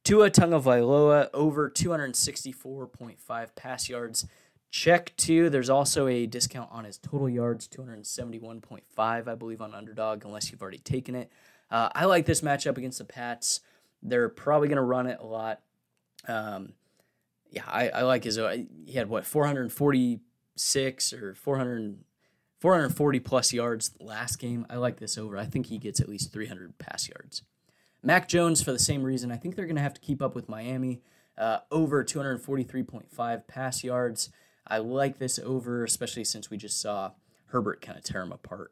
Tua 0.04 0.30
Tagovailoa 0.30 1.30
over 1.34 1.69
264.5 1.69 3.56
pass 3.56 3.89
yards. 3.89 4.25
Check 4.71 5.13
two. 5.17 5.49
There's 5.49 5.69
also 5.69 6.08
a 6.08 6.27
discount 6.27 6.69
on 6.71 6.86
his 6.86 6.97
total 6.97 7.27
yards, 7.27 7.67
271.5, 7.67 9.27
I 9.27 9.36
believe, 9.36 9.62
on 9.62 9.73
underdog, 9.73 10.23
unless 10.25 10.51
you've 10.51 10.62
already 10.62 10.77
taken 10.77 11.15
it. 11.15 11.32
Uh, 11.71 11.89
I 11.93 12.05
like 12.05 12.25
this 12.25 12.41
matchup 12.41 12.77
against 12.77 12.99
the 12.99 13.05
Pats. 13.05 13.62
They're 14.03 14.29
probably 14.29 14.67
going 14.67 14.77
to 14.77 14.84
run 14.84 15.08
it 15.08 15.19
a 15.19 15.25
lot. 15.25 15.62
Um, 16.27 16.73
yeah, 17.51 17.63
I, 17.67 17.89
I 17.89 18.01
like 18.03 18.23
his. 18.23 18.38
Uh, 18.38 18.58
he 18.86 18.93
had 18.93 19.10
what 19.10 19.25
446 19.25 21.13
or 21.13 21.34
400, 21.34 21.97
440 22.60 23.19
plus 23.19 23.53
yards 23.53 23.91
last 23.99 24.38
game. 24.38 24.67
I 24.69 24.75
like 24.75 24.99
this 24.99 25.17
over. 25.17 25.38
I 25.38 25.45
think 25.45 25.67
he 25.67 25.79
gets 25.79 25.99
at 25.99 26.08
least 26.10 26.32
300 26.32 26.77
pass 26.77 27.10
yards. 27.10 27.41
Mac 28.03 28.27
Jones 28.27 28.62
for 28.62 28.71
the 28.71 28.79
same 28.79 29.03
reason. 29.03 29.32
I 29.32 29.38
think 29.38 29.55
they're 29.55 29.65
going 29.65 29.75
to 29.75 29.82
have 29.82 29.95
to 29.95 30.01
keep 30.01 30.21
up 30.21 30.36
with 30.36 30.47
Miami. 30.47 31.01
Uh, 31.38 31.60
over 31.71 32.03
243.5 32.03 33.47
pass 33.47 33.84
yards. 33.84 34.29
I 34.69 34.77
like 34.77 35.17
this 35.17 35.39
over, 35.39 35.84
especially 35.84 36.23
since 36.23 36.49
we 36.49 36.58
just 36.58 36.79
saw 36.79 37.12
Herbert 37.47 37.82
kind 37.82 37.97
of 37.97 38.03
tear 38.03 38.21
him 38.21 38.32
apart 38.32 38.71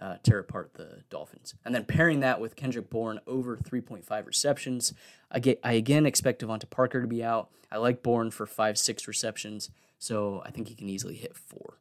uh, 0.00 0.16
tear 0.22 0.38
apart 0.38 0.74
the 0.74 1.02
Dolphins. 1.10 1.54
And 1.64 1.74
then 1.74 1.84
pairing 1.84 2.20
that 2.20 2.40
with 2.40 2.56
Kendrick 2.56 2.90
Bourne 2.90 3.20
over 3.26 3.56
3.5 3.56 4.26
receptions. 4.26 4.92
I, 5.30 5.38
get, 5.38 5.60
I 5.62 5.74
again 5.74 6.06
expect 6.06 6.42
DeVante 6.42 6.68
Parker 6.70 7.00
to 7.00 7.06
be 7.06 7.22
out. 7.22 7.50
I 7.70 7.78
like 7.78 8.02
Bourne 8.02 8.30
for 8.30 8.46
5 8.46 8.78
6 8.78 9.08
receptions, 9.08 9.70
so 9.98 10.42
I 10.44 10.50
think 10.50 10.68
he 10.68 10.74
can 10.74 10.88
easily 10.88 11.14
hit 11.14 11.36
four. 11.36 11.78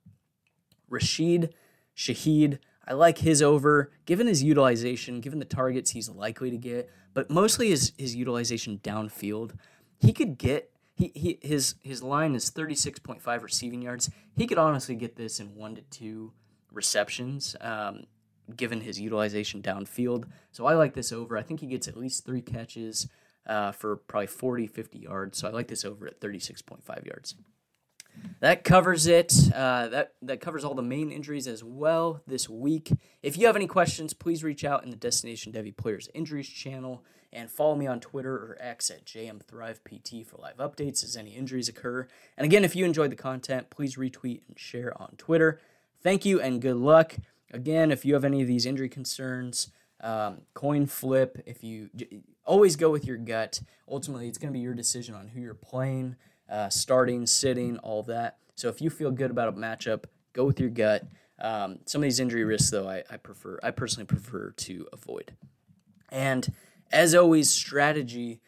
Rashid 0.90 1.54
Shaheed, 1.96 2.60
I 2.88 2.94
like 2.94 3.20
his 3.20 3.42
over, 3.42 3.92
given 4.06 4.28
his 4.28 4.44
utilization, 4.44 5.22
given 5.22 5.40
the 5.40 5.46
targets 5.46 5.92
he's 5.92 6.10
likely 6.10 6.52
to 6.52 6.58
get, 6.58 6.90
but 7.14 7.30
mostly 7.30 7.70
his, 7.70 7.94
his 7.98 8.16
utilization 8.16 8.80
downfield. 8.84 9.54
He 10.00 10.14
could 10.14 10.38
get 10.38 10.71
he, 11.02 11.12
he 11.16 11.40
his 11.42 11.76
his 11.82 12.04
line 12.04 12.36
is 12.36 12.52
36.5 12.52 13.42
receiving 13.42 13.82
yards. 13.82 14.10
He 14.36 14.46
could 14.46 14.60
honestly 14.60 14.96
get 14.96 15.16
this 15.16 15.40
in 15.40 15.56
one 15.56 15.76
to 15.76 15.82
two 15.82 16.34
receptions, 16.72 17.56
um, 17.60 18.06
given 18.56 18.82
his 18.82 19.00
utilization 19.00 19.62
downfield. 19.62 20.26
So 20.52 20.66
I 20.66 20.76
like 20.76 20.94
this 20.94 21.12
over. 21.12 21.38
I 21.38 21.42
think 21.42 21.60
he 21.60 21.68
gets 21.68 21.88
at 21.88 21.98
least 21.98 22.26
three 22.26 22.42
catches 22.42 23.08
uh, 23.48 23.72
for 23.72 23.96
probably 23.96 24.28
40, 24.28 24.68
50 24.68 25.00
yards. 25.00 25.40
So 25.40 25.48
I 25.48 25.52
like 25.52 25.68
this 25.68 25.84
over 25.84 26.06
at 26.06 26.20
36.5 26.22 27.06
yards. 27.06 27.36
That 28.40 28.64
covers 28.64 29.08
it. 29.08 29.34
Uh, 29.56 29.88
that 29.88 30.14
that 30.22 30.40
covers 30.40 30.64
all 30.64 30.76
the 30.76 30.84
main 30.84 31.12
injuries 31.12 31.48
as 31.48 31.64
well 31.64 32.22
this 32.28 32.48
week. 32.48 32.92
If 33.24 33.38
you 33.38 33.48
have 33.48 33.56
any 33.56 33.68
questions, 33.68 34.14
please 34.14 34.44
reach 34.44 34.64
out 34.64 34.84
in 34.84 34.92
the 34.92 34.98
Destination 34.98 35.52
Devy 35.52 35.76
Players 35.76 36.10
Injuries 36.14 36.48
channel 36.48 37.04
and 37.34 37.50
follow 37.50 37.76
me 37.76 37.88
on 37.88 38.00
Twitter 38.00 38.36
or 38.36 38.58
X 38.60 38.90
at 38.90 39.06
JMThrivePT 39.06 40.26
for 40.26 40.38
live 40.38 40.58
updates 40.58 41.04
as 41.04 41.16
any 41.16 41.32
injuries 41.32 41.70
occur. 41.70 42.08
And 42.38 42.46
again, 42.46 42.64
if 42.66 42.76
you 42.76 42.86
enjoyed 42.86 43.12
the 43.12 43.16
content, 43.16 43.70
please 43.70 43.96
retweet 43.96 44.42
and 44.48 44.60
share 44.60 45.00
on 45.02 45.16
Twitter. 45.18 45.60
Thank 46.02 46.26
you 46.26 46.42
and 46.42 46.62
good 46.62 46.76
luck. 46.76 47.16
Again, 47.54 47.92
if 47.92 48.06
you 48.06 48.14
have 48.14 48.26
any 48.26 48.42
of 48.42 48.48
these 48.48 48.66
injury 48.66 48.90
concerns, 48.90 49.72
um, 50.02 50.42
coin 50.54 50.88
flip. 50.88 51.42
If 51.46 51.64
you 51.64 51.90
always 52.46 52.76
go 52.76 52.90
with 52.90 53.06
your 53.06 53.18
gut, 53.18 53.62
ultimately 53.88 54.28
it's 54.28 54.38
going 54.38 54.52
to 54.52 54.58
be 54.58 54.64
your 54.64 54.74
decision 54.74 55.16
on 55.16 55.30
who 55.30 55.42
you're 55.42 55.54
playing, 55.54 56.16
uh, 56.50 56.70
starting, 56.70 57.26
sitting, 57.26 57.78
all 57.80 58.04
that. 58.04 58.38
So 58.56 58.68
if 58.68 58.82
you 58.82 58.90
feel 58.90 59.12
good 59.12 59.32
about 59.32 59.50
a 59.50 59.54
matchup, 59.54 60.06
go 60.34 60.46
with 60.46 60.60
your 60.60 60.70
gut. 60.70 61.06
Um, 61.40 61.80
some 61.86 62.02
of 62.02 62.04
these 62.04 62.20
injury 62.20 62.44
risks, 62.44 62.70
though, 62.70 62.88
I, 62.88 63.04
I 63.10 63.18
prefer. 63.18 63.60
I 63.64 63.72
personally 63.72 64.06
prefer 64.06 64.52
to 64.52 64.88
avoid. 64.94 65.34
And 66.10 66.52
as 66.92 67.16
always, 67.16 67.50
strategy. 67.50 68.42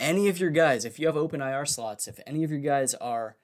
Any 0.00 0.28
of 0.28 0.38
your 0.38 0.50
guys, 0.50 0.84
if 0.84 0.98
you 0.98 1.06
have 1.06 1.16
open 1.16 1.40
IR 1.40 1.66
slots, 1.66 2.08
if 2.08 2.18
any 2.26 2.44
of 2.44 2.50
your 2.50 2.60
guys 2.60 2.94
are 2.94 3.36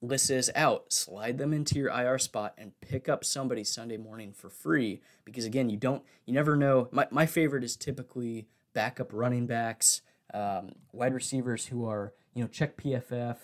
list 0.00 0.30
is 0.30 0.50
out, 0.54 0.92
slide 0.92 1.38
them 1.38 1.52
into 1.52 1.78
your 1.78 1.88
IR 1.88 2.18
spot 2.18 2.54
and 2.58 2.72
pick 2.80 3.08
up 3.08 3.24
somebody 3.24 3.64
Sunday 3.64 3.96
morning 3.96 4.32
for 4.32 4.48
free. 4.48 5.00
Because 5.24 5.44
again, 5.44 5.68
you 5.70 5.76
don't, 5.76 6.02
you 6.24 6.34
never 6.34 6.56
know. 6.56 6.88
My, 6.92 7.06
my 7.10 7.26
favorite 7.26 7.64
is 7.64 7.76
typically 7.76 8.46
backup 8.74 9.12
running 9.12 9.46
backs, 9.46 10.02
um, 10.34 10.72
wide 10.92 11.14
receivers 11.14 11.66
who 11.66 11.86
are, 11.86 12.12
you 12.34 12.42
know, 12.42 12.48
check 12.48 12.76
PFF 12.76 13.38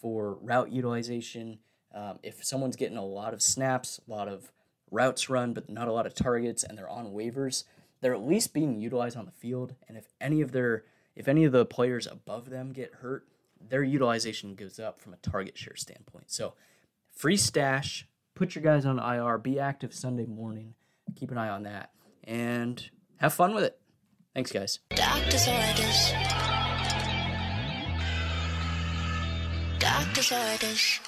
for 0.00 0.34
route 0.40 0.70
utilization. 0.70 1.58
Um, 1.94 2.18
if 2.22 2.44
someone's 2.44 2.76
getting 2.76 2.98
a 2.98 3.04
lot 3.04 3.32
of 3.32 3.42
snaps, 3.42 4.00
a 4.06 4.10
lot 4.10 4.28
of 4.28 4.52
routes 4.90 5.30
run, 5.30 5.54
but 5.54 5.70
not 5.70 5.88
a 5.88 5.92
lot 5.92 6.06
of 6.06 6.14
targets, 6.14 6.62
and 6.62 6.76
they're 6.76 6.88
on 6.88 7.12
waivers, 7.12 7.64
they're 8.04 8.12
at 8.12 8.22
least 8.22 8.52
being 8.52 8.78
utilized 8.82 9.16
on 9.16 9.24
the 9.24 9.32
field. 9.32 9.74
And 9.88 9.96
if 9.96 10.06
any 10.20 10.42
of 10.42 10.52
their, 10.52 10.84
if 11.16 11.26
any 11.26 11.44
of 11.44 11.52
the 11.52 11.64
players 11.64 12.06
above 12.06 12.50
them 12.50 12.70
get 12.70 12.96
hurt, 12.96 13.26
their 13.66 13.82
utilization 13.82 14.54
goes 14.54 14.78
up 14.78 15.00
from 15.00 15.14
a 15.14 15.16
target 15.16 15.56
share 15.56 15.74
standpoint. 15.74 16.30
So, 16.30 16.52
free 17.16 17.38
stash, 17.38 18.06
put 18.34 18.54
your 18.54 18.62
guys 18.62 18.84
on 18.84 18.98
IR, 18.98 19.38
be 19.38 19.58
active 19.58 19.94
Sunday 19.94 20.26
morning, 20.26 20.74
keep 21.16 21.30
an 21.30 21.38
eye 21.38 21.48
on 21.48 21.62
that, 21.62 21.92
and 22.24 22.90
have 23.16 23.32
fun 23.32 23.54
with 23.54 23.64
it. 23.64 23.80
Thanks, 24.34 24.52
guys. 24.52 24.80
Doctor's 24.90 25.48
orders. 25.48 26.12
Doctor's 29.78 30.30
orders. 30.30 31.00